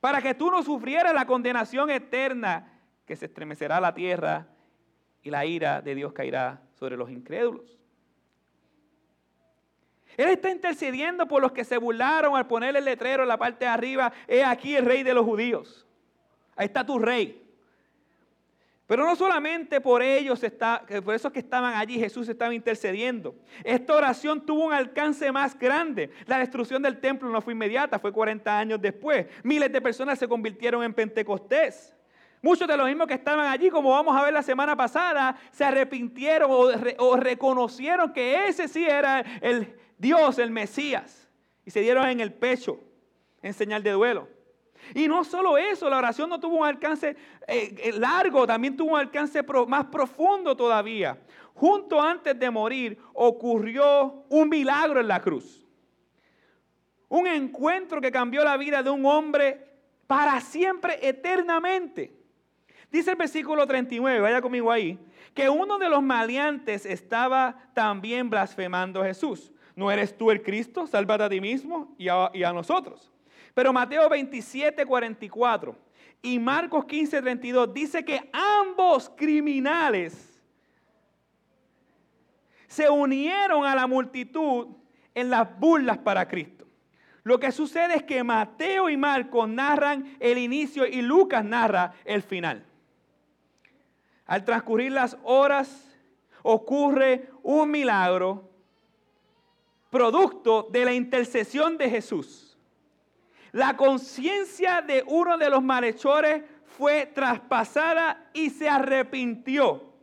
Para 0.00 0.22
que 0.22 0.34
tú 0.34 0.50
no 0.50 0.62
sufrieras 0.62 1.14
la 1.14 1.26
condenación 1.26 1.90
eterna 1.90 2.80
que 3.06 3.16
se 3.16 3.26
estremecerá 3.26 3.80
la 3.80 3.94
tierra 3.94 4.48
y 5.22 5.30
la 5.30 5.44
ira 5.44 5.80
de 5.80 5.94
Dios 5.94 6.12
caerá 6.12 6.62
sobre 6.74 6.96
los 6.96 7.10
incrédulos. 7.10 7.78
Él 10.16 10.28
está 10.28 10.50
intercediendo 10.50 11.26
por 11.26 11.42
los 11.42 11.52
que 11.52 11.64
se 11.64 11.78
burlaron 11.78 12.36
al 12.36 12.46
poner 12.46 12.74
el 12.76 12.84
letrero 12.84 13.22
en 13.22 13.28
la 13.28 13.36
parte 13.36 13.66
de 13.66 13.70
arriba, 13.70 14.12
he 14.26 14.44
aquí 14.44 14.74
el 14.74 14.86
rey 14.86 15.02
de 15.02 15.14
los 15.14 15.24
judíos. 15.24 15.86
Ahí 16.56 16.66
está 16.66 16.86
tu 16.86 16.98
rey. 16.98 17.45
Pero 18.86 19.04
no 19.04 19.16
solamente 19.16 19.80
por 19.80 20.00
ellos, 20.00 20.42
está, 20.44 20.84
por 21.04 21.14
esos 21.14 21.32
que 21.32 21.40
estaban 21.40 21.74
allí, 21.74 21.98
Jesús 21.98 22.28
estaba 22.28 22.54
intercediendo. 22.54 23.34
Esta 23.64 23.94
oración 23.94 24.46
tuvo 24.46 24.66
un 24.66 24.72
alcance 24.72 25.32
más 25.32 25.58
grande. 25.58 26.10
La 26.26 26.38
destrucción 26.38 26.82
del 26.82 27.00
templo 27.00 27.28
no 27.28 27.40
fue 27.40 27.52
inmediata, 27.52 27.98
fue 27.98 28.12
40 28.12 28.58
años 28.58 28.80
después. 28.80 29.26
Miles 29.42 29.72
de 29.72 29.80
personas 29.80 30.20
se 30.20 30.28
convirtieron 30.28 30.84
en 30.84 30.94
Pentecostés. 30.94 31.96
Muchos 32.40 32.68
de 32.68 32.76
los 32.76 32.86
mismos 32.86 33.08
que 33.08 33.14
estaban 33.14 33.46
allí, 33.46 33.70
como 33.70 33.90
vamos 33.90 34.16
a 34.16 34.22
ver 34.22 34.32
la 34.32 34.42
semana 34.42 34.76
pasada, 34.76 35.36
se 35.50 35.64
arrepintieron 35.64 36.48
o, 36.48 36.68
o 36.98 37.16
reconocieron 37.16 38.12
que 38.12 38.46
ese 38.46 38.68
sí 38.68 38.84
era 38.84 39.20
el 39.40 39.74
Dios, 39.98 40.38
el 40.38 40.52
Mesías. 40.52 41.28
Y 41.64 41.72
se 41.72 41.80
dieron 41.80 42.06
en 42.08 42.20
el 42.20 42.32
pecho 42.32 42.78
en 43.42 43.52
señal 43.52 43.82
de 43.82 43.90
duelo. 43.90 44.35
Y 44.94 45.08
no 45.08 45.24
solo 45.24 45.58
eso, 45.58 45.90
la 45.90 45.98
oración 45.98 46.30
no 46.30 46.38
tuvo 46.38 46.58
un 46.58 46.66
alcance 46.66 47.16
eh, 47.46 47.74
eh, 47.78 47.92
largo, 47.92 48.46
también 48.46 48.76
tuvo 48.76 48.92
un 48.92 48.98
alcance 48.98 49.42
más 49.66 49.86
profundo 49.86 50.56
todavía. 50.56 51.18
Junto 51.54 52.00
antes 52.00 52.38
de 52.38 52.50
morir 52.50 52.98
ocurrió 53.14 54.24
un 54.28 54.48
milagro 54.48 55.00
en 55.00 55.08
la 55.08 55.20
cruz. 55.20 55.66
Un 57.08 57.26
encuentro 57.26 58.00
que 58.00 58.10
cambió 58.10 58.44
la 58.44 58.56
vida 58.56 58.82
de 58.82 58.90
un 58.90 59.06
hombre 59.06 59.66
para 60.06 60.40
siempre, 60.40 60.98
eternamente. 61.00 62.12
Dice 62.90 63.10
el 63.10 63.16
versículo 63.16 63.66
39, 63.66 64.20
vaya 64.20 64.40
conmigo 64.40 64.70
ahí, 64.70 64.98
que 65.34 65.48
uno 65.48 65.78
de 65.78 65.88
los 65.88 66.02
maleantes 66.02 66.86
estaba 66.86 67.70
también 67.74 68.30
blasfemando 68.30 69.02
a 69.02 69.06
Jesús. 69.06 69.52
¿No 69.74 69.90
eres 69.90 70.16
tú 70.16 70.30
el 70.30 70.42
Cristo? 70.42 70.86
Sálvate 70.86 71.24
a 71.24 71.28
ti 71.28 71.40
mismo 71.40 71.94
y 71.98 72.08
a 72.08 72.52
nosotros. 72.52 73.12
Pero 73.56 73.72
Mateo 73.72 74.06
27, 74.10 74.84
44 74.84 75.74
y 76.20 76.38
Marcos 76.38 76.84
15, 76.84 77.22
32 77.22 77.72
dice 77.72 78.04
que 78.04 78.28
ambos 78.30 79.10
criminales 79.16 80.38
se 82.66 82.90
unieron 82.90 83.64
a 83.64 83.74
la 83.74 83.86
multitud 83.86 84.66
en 85.14 85.30
las 85.30 85.58
burlas 85.58 85.96
para 85.96 86.28
Cristo. 86.28 86.66
Lo 87.22 87.40
que 87.40 87.50
sucede 87.50 87.94
es 87.94 88.02
que 88.02 88.22
Mateo 88.22 88.90
y 88.90 88.98
Marcos 88.98 89.48
narran 89.48 90.14
el 90.20 90.36
inicio 90.36 90.86
y 90.86 91.00
Lucas 91.00 91.42
narra 91.42 91.94
el 92.04 92.20
final. 92.20 92.62
Al 94.26 94.44
transcurrir 94.44 94.92
las 94.92 95.16
horas 95.22 95.98
ocurre 96.42 97.30
un 97.42 97.70
milagro 97.70 98.50
producto 99.88 100.68
de 100.70 100.84
la 100.84 100.92
intercesión 100.92 101.78
de 101.78 101.88
Jesús. 101.88 102.45
La 103.56 103.74
conciencia 103.74 104.82
de 104.82 105.02
uno 105.06 105.38
de 105.38 105.48
los 105.48 105.62
malhechores 105.62 106.42
fue 106.76 107.06
traspasada 107.06 108.28
y 108.34 108.50
se 108.50 108.68
arrepintió. 108.68 109.94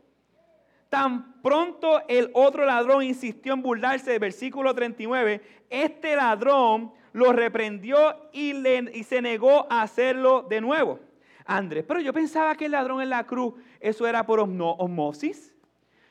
Tan 0.88 1.40
pronto 1.40 2.02
el 2.08 2.32
otro 2.34 2.66
ladrón 2.66 3.04
insistió 3.04 3.54
en 3.54 3.62
burlarse 3.62 4.10
del 4.10 4.18
versículo 4.18 4.74
39, 4.74 5.40
este 5.70 6.16
ladrón 6.16 6.94
lo 7.12 7.32
reprendió 7.32 8.28
y, 8.32 8.56
y 8.66 9.04
se 9.04 9.22
negó 9.22 9.68
a 9.70 9.82
hacerlo 9.82 10.42
de 10.42 10.60
nuevo. 10.60 10.98
Andrés, 11.44 11.84
pero 11.86 12.00
yo 12.00 12.12
pensaba 12.12 12.56
que 12.56 12.64
el 12.64 12.72
ladrón 12.72 13.02
en 13.02 13.10
la 13.10 13.24
cruz, 13.24 13.54
eso 13.78 14.04
era 14.08 14.26
por 14.26 14.40
osmosis. 14.40 15.54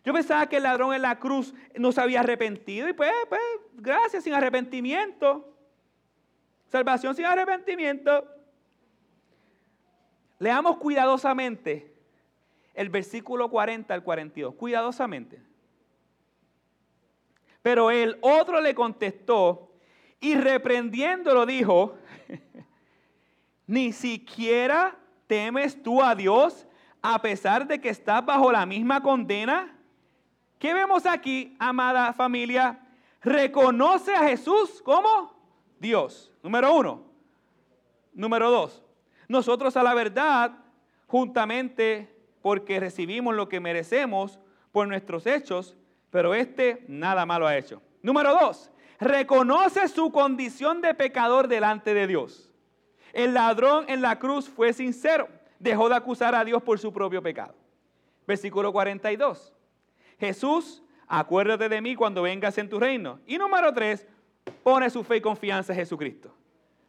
Yo 0.05 0.13
pensaba 0.13 0.47
que 0.47 0.55
el 0.55 0.63
ladrón 0.63 0.93
en 0.93 1.01
la 1.01 1.19
cruz 1.19 1.53
no 1.75 1.91
se 1.91 1.99
había 1.99 2.21
arrepentido 2.21 2.87
y 2.87 2.93
pues, 2.93 3.11
pues, 3.27 3.41
gracias, 3.73 4.23
sin 4.23 4.33
arrepentimiento. 4.33 5.52
Salvación 6.73 7.13
sin 7.13 7.25
arrepentimiento. 7.25 8.27
Leamos 10.39 10.77
cuidadosamente 10.77 11.93
el 12.73 12.89
versículo 12.89 13.47
40 13.51 13.93
al 13.93 14.03
42. 14.03 14.55
Cuidadosamente. 14.55 15.39
Pero 17.61 17.91
el 17.91 18.17
otro 18.21 18.59
le 18.59 18.73
contestó 18.73 19.71
y 20.19 20.33
reprendiéndolo 20.33 21.45
dijo, 21.45 21.95
ni 23.67 23.93
siquiera 23.93 24.97
temes 25.27 25.83
tú 25.83 26.01
a 26.01 26.15
Dios 26.15 26.65
a 27.03 27.21
pesar 27.21 27.67
de 27.67 27.79
que 27.79 27.89
estás 27.89 28.25
bajo 28.25 28.51
la 28.51 28.65
misma 28.65 29.03
condena. 29.03 29.77
¿Qué 30.57 30.73
vemos 30.73 31.05
aquí, 31.05 31.55
amada 31.59 32.13
familia? 32.13 32.79
Reconoce 33.21 34.15
a 34.15 34.27
Jesús 34.27 34.81
como 34.81 35.39
Dios. 35.79 36.32
Número 36.43 36.73
uno. 36.75 37.03
Número 38.13 38.51
dos. 38.51 38.83
Nosotros 39.27 39.75
a 39.77 39.81
la 39.83 39.93
verdad, 39.93 40.51
juntamente 41.07 42.13
porque 42.41 42.79
recibimos 42.79 43.33
lo 43.33 43.47
que 43.49 43.61
merecemos 43.61 44.37
por 44.71 44.87
nuestros 44.87 45.25
hechos, 45.25 45.77
pero 46.11 46.35
este 46.35 46.83
nada 46.87 47.25
malo 47.25 47.47
ha 47.47 47.57
hecho. 47.57 47.81
Número 48.01 48.33
dos. 48.33 48.69
Reconoce 48.99 49.87
su 49.87 50.11
condición 50.11 50.81
de 50.81 50.93
pecador 50.93 51.47
delante 51.47 51.93
de 51.93 52.05
Dios. 52.05 52.51
El 53.13 53.33
ladrón 53.33 53.85
en 53.87 54.01
la 54.01 54.19
cruz 54.19 54.49
fue 54.49 54.73
sincero. 54.73 55.29
Dejó 55.59 55.87
de 55.87 55.95
acusar 55.95 56.35
a 56.35 56.43
Dios 56.43 56.61
por 56.61 56.77
su 56.77 56.91
propio 56.91 57.21
pecado. 57.21 57.55
Versículo 58.27 58.71
42. 58.71 59.53
Jesús, 60.19 60.83
acuérdate 61.07 61.69
de 61.69 61.81
mí 61.81 61.95
cuando 61.95 62.21
vengas 62.21 62.57
en 62.57 62.69
tu 62.69 62.79
reino. 62.79 63.19
Y 63.25 63.37
número 63.37 63.73
tres, 63.73 64.07
pone 64.63 64.89
su 64.89 65.03
fe 65.03 65.17
y 65.17 65.21
confianza 65.21 65.73
en 65.73 65.79
Jesucristo. 65.79 66.33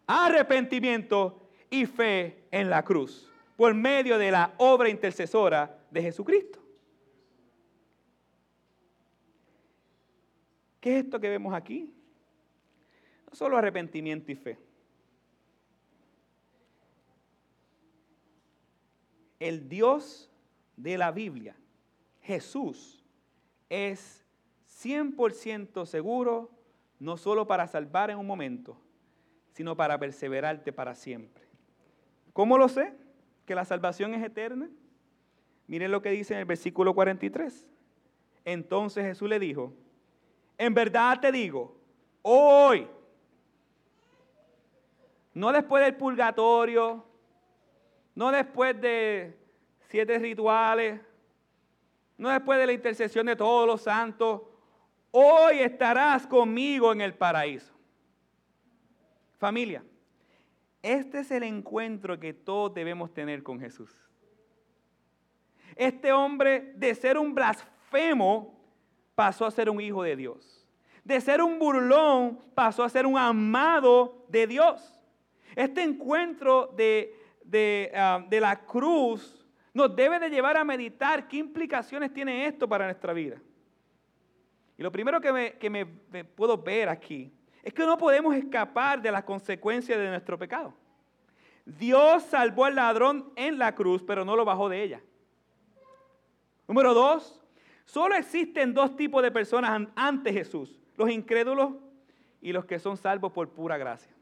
Arrepentimiento 0.07 1.49
y 1.71 1.87
fe 1.87 2.45
en 2.51 2.71
la 2.71 2.85
cruz 2.85 3.31
por 3.57 3.75
medio 3.75 4.19
de 4.19 4.31
la 4.31 4.55
obra 4.59 4.89
intercesora 4.89 5.79
de 5.91 6.03
Jesucristo. 6.03 6.61
¿Qué 10.81 10.99
es 10.99 11.05
esto 11.05 11.19
que 11.19 11.31
vemos 11.31 11.55
aquí? 11.55 11.95
No 13.27 13.35
solo 13.35 13.57
arrepentimiento 13.57 14.31
y 14.31 14.35
fe. 14.35 14.59
El 19.41 19.69
Dios 19.69 20.31
de 20.77 20.99
la 20.99 21.11
Biblia, 21.11 21.57
Jesús, 22.21 23.03
es 23.69 24.25
100% 24.83 25.87
seguro 25.87 26.51
no 26.99 27.17
solo 27.17 27.47
para 27.47 27.67
salvar 27.67 28.11
en 28.11 28.19
un 28.19 28.27
momento, 28.27 28.77
sino 29.53 29.77
para 29.77 29.99
perseverarte 29.99 30.73
para 30.73 30.95
siempre. 30.95 31.45
¿Cómo 32.33 32.59
lo 32.59 32.69
sé? 32.69 32.95
Que 33.47 33.55
la 33.55 33.65
salvación 33.65 34.15
es 34.15 34.25
eterna. 34.25 34.69
Miren 35.67 35.91
lo 35.91 36.03
que 36.03 36.11
dice 36.11 36.35
en 36.35 36.41
el 36.41 36.47
versículo 36.47 36.95
43. 36.95 37.67
Entonces 38.45 39.05
Jesús 39.05 39.29
le 39.29 39.39
dijo, 39.39 39.73
en 40.59 40.75
verdad 40.75 41.21
te 41.21 41.33
digo, 41.33 41.77
hoy, 42.23 42.89
No 45.35 45.51
después 45.51 45.85
del 45.85 45.97
purgatorio, 45.97 47.05
no 48.15 48.31
después 48.31 48.81
de 48.81 49.37
siete 49.89 50.19
rituales, 50.21 51.01
no 52.17 52.29
después 52.29 52.59
de 52.61 52.67
la 52.67 52.73
intercesión 52.73 53.27
de 53.27 53.35
todos 53.35 53.67
los 53.67 53.83
santos. 53.83 54.43
Hoy 55.17 55.61
estarás 55.61 56.27
conmigo 56.27 56.93
en 56.93 57.01
el 57.01 57.15
paraíso. 57.15 57.73
Familia, 59.39 59.85
este 60.83 61.21
es 61.21 61.31
el 61.31 61.45
encuentro 61.45 62.19
que 62.19 62.33
todos 62.33 62.75
debemos 62.75 63.15
tener 63.15 63.45
con 63.45 63.61
Jesús. 63.61 63.97
Este 65.77 66.13
hombre 66.13 66.73
de 66.75 66.93
ser 66.97 67.17
un 67.17 67.33
blasfemo 67.33 68.61
pasó 69.15 69.47
a 69.47 69.53
ser 69.53 69.71
un 69.71 69.81
hijo 69.81 70.03
de 70.03 70.17
Dios. 70.17 70.67
De 71.05 71.21
ser 71.21 71.43
un 71.43 71.61
burlón 71.61 72.41
pasó 72.53 72.83
a 72.83 72.89
ser 72.89 73.07
un 73.07 73.17
amado 73.17 74.27
de 74.29 74.49
Dios. 74.49 75.01
Este 75.55 75.85
encuentro 75.85 76.75
de, 76.77 77.15
ah, 77.95 78.21
de, 78.29 78.41
la 78.41 78.67
cruz 78.67 79.47
nos 79.73 79.95
debe 79.95 80.19
de 80.19 80.29
llevar 80.29 80.57
a 80.57 80.65
meditar 80.65 81.29
qué 81.29 81.37
implicaciones 81.37 82.13
tiene 82.13 82.49
esto 82.49 82.69
para 82.69 82.87
nuestra 82.87 83.13
vida. 83.13 83.41
Y 84.77 84.83
lo 84.83 84.91
primero 84.91 85.21
que 85.21 85.71
me, 85.71 86.25
puedo 86.25 86.59
ver 86.59 86.89
aquí 86.89 87.33
es 87.63 87.73
que 87.73 87.87
no 87.87 87.97
podemos 87.97 88.35
escapar 88.35 89.01
de 89.01 89.11
las 89.11 89.25
consecuencias 89.25 89.99
de 89.99 90.09
nuestro 90.09 90.39
pecado. 90.39 90.75
Dios 91.65 92.25
salvó 92.25 92.67
al 92.67 92.75
ladrón 92.75 93.33
en 93.37 93.59
la 93.59 93.75
cruz, 93.75 94.03
pero 94.03 94.25
no 94.25 94.37
lo 94.37 94.45
bajó 94.45 94.69
de 94.69 94.83
ella. 94.83 95.01
Número 96.67 96.93
dos, 96.93 97.41
solo 97.85 98.17
existen 98.17 98.75
dos 98.75 98.97
tipos 98.97 99.23
de 99.23 99.31
personas 99.31 99.89
ante 99.95 100.33
Jesús, 100.33 100.79
los 100.97 101.11
incrédulos 101.11 101.75
y 102.41 102.53
los 102.53 102.65
que 102.65 102.79
son 102.79 102.97
salvos 102.97 103.33
por 103.33 103.49
pura 103.51 103.79
gracia. 103.79 104.13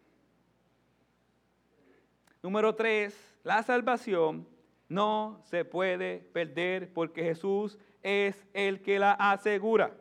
Número 2.42 2.74
tres, 2.74 3.36
la 3.42 3.62
salvación 3.62 4.46
no 4.88 5.40
se 5.44 5.64
puede 5.64 6.18
perder 6.32 6.92
porque 6.92 7.22
Jesús 7.22 7.78
es 8.02 8.46
el 8.52 8.82
que 8.82 8.98
la 8.98 9.12
asegura. 9.12 9.96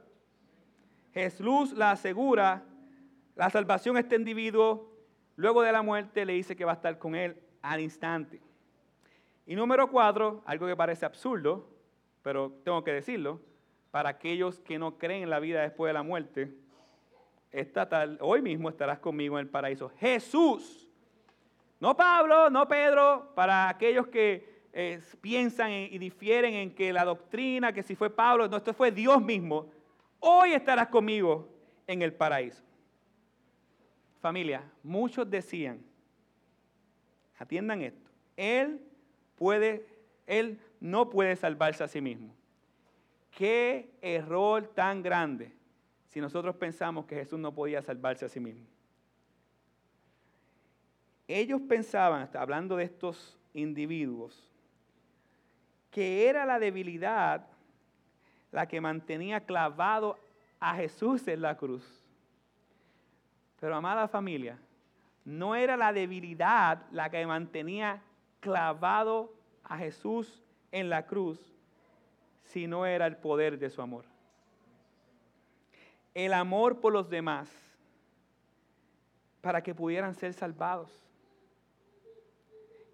Jesús 1.14 1.74
la 1.74 1.92
asegura, 1.92 2.64
la 3.36 3.50
salvación 3.50 3.98
a 3.98 4.02
este 4.02 4.16
individuo, 4.16 4.92
luego 5.36 5.62
de 5.62 5.72
la 5.72 5.82
muerte 5.82 6.26
le 6.26 6.34
dice 6.34 6.56
que 6.56 6.66
va 6.66 6.72
a 6.72 6.76
estar 6.76 6.98
con 6.98 7.16
él 7.16 7.38
al 7.62 7.80
instante. 7.80 8.42
Y 9.46 9.56
número 9.56 9.90
cuatro, 9.90 10.42
algo 10.46 10.68
que 10.68 10.76
parece 10.76 11.06
absurdo, 11.06 11.68
pero 12.22 12.52
tengo 12.64 12.84
que 12.84 12.94
decirlo, 12.94 13.42
para 13.90 14.10
aquellos 14.10 14.60
que 14.60 14.80
no 14.80 14.98
creen 14.98 15.24
en 15.24 15.30
la 15.30 15.40
vida 15.40 15.62
después 15.62 15.90
de 15.90 15.94
la 15.94 16.04
muerte, 16.04 16.54
esta 17.52 17.90
tal, 17.90 18.18
hoy 18.22 18.42
mismo 18.42 18.70
estarás 18.70 19.00
conmigo 19.00 19.38
en 19.38 19.46
el 19.46 19.50
paraíso. 19.50 19.92
Jesús 20.00 20.88
no 21.82 21.98
Pablo, 21.98 22.52
no 22.52 22.68
Pedro, 22.68 23.32
para 23.34 23.68
aquellos 23.68 24.08
que 24.08 24.68
eh, 24.72 25.02
piensan 25.20 25.72
y 25.72 25.98
difieren 25.98 26.54
en 26.54 26.76
que 26.76 26.94
la 26.94 27.04
doctrina, 27.04 27.74
que 27.74 27.82
si 27.82 27.96
fue 27.96 28.12
Pablo, 28.12 28.48
no, 28.48 28.58
esto 28.58 28.72
fue 28.72 28.92
Dios 28.92 29.20
mismo. 29.20 29.66
Hoy 30.22 30.54
estarás 30.54 30.88
conmigo 30.88 31.50
en 31.86 32.02
el 32.02 32.14
paraíso. 32.14 32.64
Familia, 34.22 34.64
muchos 34.82 35.30
decían, 35.30 35.84
atiendan 37.38 37.82
esto, 37.82 38.10
Él 38.38 38.82
puede, 39.36 39.86
Él 40.26 40.58
no 40.80 41.10
puede 41.10 41.36
salvarse 41.36 41.84
a 41.84 41.90
sí 41.90 42.00
mismo. 42.00 42.34
Qué 43.32 43.92
error 44.02 44.68
tan 44.74 45.04
grande 45.04 45.52
si 46.08 46.22
nosotros 46.22 46.56
pensamos 46.56 47.06
que 47.06 47.16
Jesús 47.16 47.40
no 47.40 47.54
podía 47.54 47.82
salvarse 47.82 48.24
a 48.24 48.30
sí 48.30 48.40
mismo 48.40 48.66
ellos 51.40 51.62
pensaban, 51.62 52.30
hablando 52.34 52.76
de 52.76 52.86
estos 52.86 53.38
individuos, 53.54 54.50
que 55.90 56.28
era 56.28 56.46
la 56.46 56.60
debilidad 56.60 57.48
la 58.52 58.68
que 58.68 58.82
mantenía 58.82 59.42
clavado 59.42 60.18
a 60.60 60.76
Jesús 60.76 61.28
en 61.28 61.42
la 61.42 61.58
cruz. 61.58 61.84
Pero 63.60 63.76
amada 63.76 64.08
familia, 64.08 64.58
no 65.24 65.56
era 65.56 65.78
la 65.78 65.94
debilidad 65.94 66.84
la 66.92 67.10
que 67.10 67.26
mantenía 67.26 68.02
clavado 68.40 69.34
a 69.64 69.78
Jesús 69.78 70.42
en 70.72 70.90
la 70.90 71.06
cruz, 71.06 71.40
sino 72.44 72.86
era 72.86 73.06
el 73.08 73.18
poder 73.18 73.60
de 73.60 73.70
su 73.70 73.82
amor. 73.82 74.06
El 76.14 76.34
amor 76.34 76.82
por 76.82 76.92
los 76.92 77.10
demás 77.10 77.50
para 79.42 79.62
que 79.62 79.74
pudieran 79.74 80.14
ser 80.14 80.34
salvados. 80.34 80.92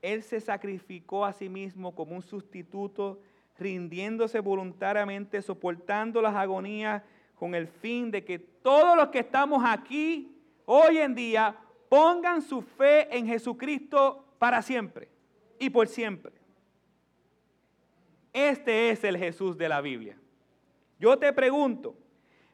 Él 0.02 0.24
se 0.24 0.40
sacrificó 0.40 1.26
a 1.26 1.34
sí 1.34 1.50
mismo 1.50 1.94
como 1.94 2.16
un 2.16 2.22
sustituto, 2.22 3.20
rindiéndose 3.60 4.40
voluntariamente, 4.40 5.42
soportando 5.42 6.22
las 6.22 6.36
agonías 6.36 7.04
con 7.36 7.56
el 7.56 7.68
fin 7.68 8.12
de 8.12 8.24
que 8.24 8.40
todos 8.40 8.96
los 8.96 9.10
que 9.10 9.20
estamos 9.20 9.64
aquí 9.66 10.36
hoy 10.66 10.98
en 10.98 11.16
día 11.16 11.56
pongan 11.90 12.42
su 12.42 12.62
fe 12.62 13.16
en 13.16 13.28
Jesucristo 13.28 14.26
para 14.40 14.62
siempre 14.62 15.10
y 15.60 15.70
por 15.70 15.88
siempre. 15.88 16.34
Este 18.34 18.90
es 18.90 19.04
el 19.04 19.18
Jesús 19.18 19.58
de 19.58 19.70
la 19.70 19.82
Biblia. 19.82 20.18
Yo 21.00 21.18
te 21.18 21.32
pregunto, 21.34 21.96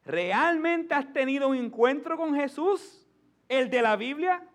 ¿realmente 0.06 0.94
has 0.94 1.12
tenido 1.12 1.50
un 1.50 1.56
encuentro 1.56 2.18
con 2.18 2.36
Jesús, 2.36 3.06
el 3.50 3.70
de 3.70 3.82
la 3.82 3.96
Biblia? 3.96 4.46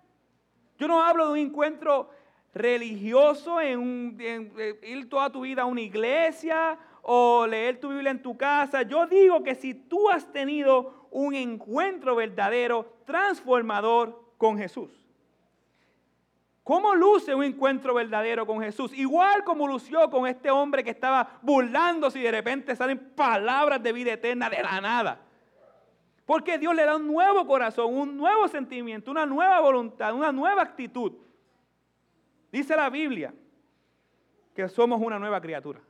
Yo 0.78 0.88
no 0.88 1.02
hablo 1.02 1.26
de 1.26 1.32
un 1.32 1.38
encuentro 1.38 2.10
religioso 2.58 3.60
en, 3.60 4.18
ir 4.82 5.08
toda 5.08 5.30
tu 5.30 5.42
vida 5.42 5.62
a 5.62 5.66
una 5.66 5.80
iglesia 5.80 6.78
o 7.02 7.46
leer 7.46 7.80
tu 7.80 7.88
Biblia 7.88 8.10
en 8.10 8.20
tu 8.20 8.36
casa. 8.36 8.82
Yo 8.82 9.06
digo 9.06 9.42
que 9.42 9.54
si 9.54 9.72
tú 9.72 10.10
has 10.10 10.30
tenido 10.32 11.08
un 11.10 11.34
encuentro 11.34 12.16
verdadero, 12.16 12.98
transformador 13.06 14.34
con 14.36 14.58
Jesús. 14.58 14.90
¿Cómo 16.64 16.94
luce 16.94 17.34
un 17.34 17.44
encuentro 17.44 17.94
verdadero 17.94 18.46
con 18.46 18.60
Jesús? 18.60 18.92
Igual 18.92 19.42
como 19.42 19.66
lució 19.66 20.10
con 20.10 20.26
este 20.26 20.50
hombre 20.50 20.84
que 20.84 20.90
estaba 20.90 21.38
burlándose 21.40 22.18
y 22.18 22.22
de 22.22 22.30
repente 22.30 22.76
salen 22.76 22.98
palabras 23.16 23.82
de 23.82 23.90
vida 23.90 24.12
eterna 24.12 24.50
de 24.50 24.62
la 24.62 24.78
nada. 24.78 25.18
Porque 26.26 26.58
Dios 26.58 26.74
le 26.74 26.84
da 26.84 26.96
un 26.96 27.06
nuevo 27.06 27.46
corazón, 27.46 27.96
un 27.96 28.18
nuevo 28.18 28.48
sentimiento, 28.48 29.10
una 29.10 29.24
nueva 29.24 29.60
voluntad, 29.60 30.12
una 30.12 30.30
nueva 30.30 30.60
actitud. 30.60 31.12
Dice 32.50 32.76
la 32.76 32.88
Biblia 32.90 33.32
que 34.54 34.68
somos 34.68 35.00
una 35.00 35.18
nueva 35.18 35.40
criatura. 35.40 35.80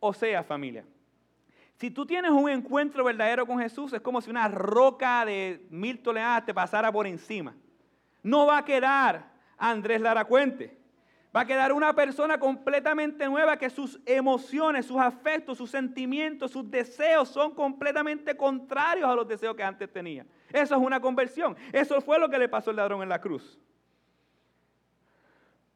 O 0.00 0.12
sea, 0.12 0.44
familia, 0.44 0.84
si 1.78 1.90
tú 1.90 2.04
tienes 2.04 2.30
un 2.30 2.48
encuentro 2.50 3.04
verdadero 3.04 3.46
con 3.46 3.58
Jesús, 3.60 3.92
es 3.92 4.00
como 4.00 4.20
si 4.20 4.30
una 4.30 4.48
roca 4.48 5.24
de 5.24 5.66
mil 5.70 6.00
toneladas 6.00 6.44
te 6.44 6.54
pasara 6.54 6.90
por 6.90 7.06
encima. 7.06 7.54
No 8.22 8.46
va 8.46 8.58
a 8.58 8.64
quedar 8.64 9.30
Andrés 9.56 10.00
Laracuente. 10.00 10.76
Va 11.34 11.42
a 11.42 11.46
quedar 11.46 11.72
una 11.72 11.94
persona 11.94 12.40
completamente 12.40 13.26
nueva 13.26 13.58
que 13.58 13.70
sus 13.70 14.00
emociones, 14.06 14.86
sus 14.86 14.98
afectos, 14.98 15.58
sus 15.58 15.70
sentimientos, 15.70 16.50
sus 16.50 16.68
deseos 16.70 17.28
son 17.28 17.54
completamente 17.54 18.36
contrarios 18.36 19.08
a 19.08 19.14
los 19.14 19.28
deseos 19.28 19.54
que 19.54 19.62
antes 19.62 19.92
tenía. 19.92 20.26
Eso 20.52 20.74
es 20.74 20.80
una 20.80 21.00
conversión. 21.00 21.56
Eso 21.72 22.00
fue 22.00 22.18
lo 22.18 22.28
que 22.28 22.38
le 22.38 22.48
pasó 22.48 22.70
al 22.70 22.76
ladrón 22.76 23.02
en 23.02 23.08
la 23.08 23.20
cruz. 23.20 23.58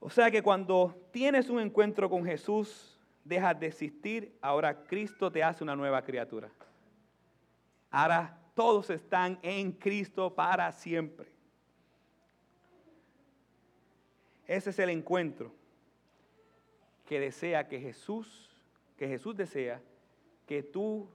O 0.05 0.11
sea 0.11 0.32
que 0.32 0.42
cuando 0.42 1.00
tienes 1.12 1.48
un 1.48 1.61
encuentro 1.61 2.11
con 2.11 2.24
Jesús, 2.24 2.98
dejas 3.22 3.59
de 3.61 3.68
existir, 3.68 4.36
ahora 4.40 4.82
Cristo 4.82 5.30
te 5.30 5.44
hace 5.44 5.62
una 5.62 5.76
nueva 5.76 6.03
criatura. 6.03 6.50
Ahora 7.88 8.36
todos 8.53 8.90
están 8.90 9.38
en 9.42 9.70
Cristo 9.70 10.34
para 10.34 10.72
siempre. 10.72 11.30
Ese 14.44 14.70
es 14.70 14.78
el 14.80 14.90
encuentro 14.90 15.53
que 17.07 17.20
desea 17.20 17.68
que 17.68 17.78
Jesús, 17.78 18.50
que 18.96 19.07
Jesús 19.07 19.36
desea 19.36 19.80
que 20.48 20.64
tú 20.64 21.09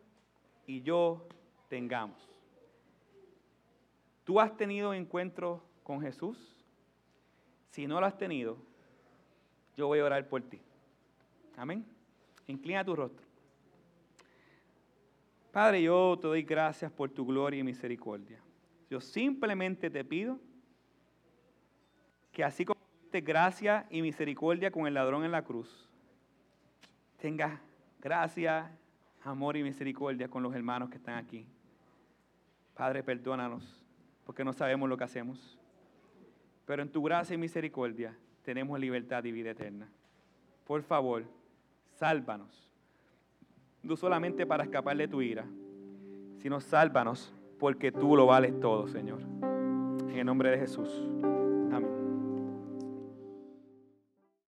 y 0.65 0.81
yo 0.81 1.27
tengamos. 1.67 2.25
¿Tú 4.23 4.39
has 4.39 4.55
tenido 4.55 4.93
encuentro 4.93 5.61
con 5.83 5.99
Jesús? 5.99 6.65
Si 7.71 7.85
no 7.85 7.99
lo 7.99 8.05
has 8.05 8.17
tenido, 8.17 8.65
yo 9.77 9.87
voy 9.87 9.99
a 9.99 10.05
orar 10.05 10.27
por 10.27 10.41
ti. 10.41 10.59
Amén. 11.55 11.85
Inclina 12.47 12.83
tu 12.83 12.95
rostro. 12.95 13.25
Padre, 15.51 15.83
yo 15.83 16.17
te 16.19 16.27
doy 16.27 16.43
gracias 16.43 16.91
por 16.91 17.09
tu 17.09 17.25
gloria 17.25 17.59
y 17.59 17.63
misericordia. 17.63 18.39
Yo 18.89 18.99
simplemente 18.99 19.89
te 19.89 20.03
pido 20.03 20.39
que 22.31 22.43
así 22.43 22.65
como 22.65 22.79
te 23.11 23.21
gracia 23.21 23.85
y 23.89 24.01
misericordia 24.01 24.71
con 24.71 24.87
el 24.87 24.93
ladrón 24.93 25.23
en 25.23 25.31
la 25.31 25.43
cruz, 25.43 25.89
tengas 27.17 27.59
gracia, 27.99 28.75
amor 29.23 29.57
y 29.57 29.63
misericordia 29.63 30.27
con 30.27 30.43
los 30.43 30.53
hermanos 30.53 30.89
que 30.89 30.97
están 30.97 31.15
aquí. 31.15 31.47
Padre, 32.75 33.03
perdónanos, 33.03 33.81
porque 34.25 34.43
no 34.43 34.53
sabemos 34.53 34.89
lo 34.89 34.97
que 34.97 35.03
hacemos. 35.03 35.57
pero 36.65 36.81
en 36.81 36.91
tu 36.91 37.01
gracia 37.01 37.33
y 37.33 37.37
misericordia 37.37 38.13
tenemos 38.47 38.79
libertad 38.79 39.25
y 39.25 39.33
vida 39.33 39.51
eterna. 39.51 39.89
Por 40.65 40.81
favor, 40.81 41.25
sálvanos, 41.95 42.71
no 43.83 43.97
solamente 43.97 44.45
para 44.45 44.63
escapar 44.63 44.95
de 44.95 45.09
tu 45.09 45.21
ira, 45.21 45.43
sino 46.37 46.61
sálvanos 46.61 47.33
porque 47.59 47.91
tú 47.91 48.15
lo 48.15 48.25
vales 48.25 48.57
todo, 48.61 48.87
Señor. 48.87 49.19
En 49.19 50.17
el 50.17 50.25
nombre 50.25 50.49
de 50.49 50.59
Jesús. 50.59 51.36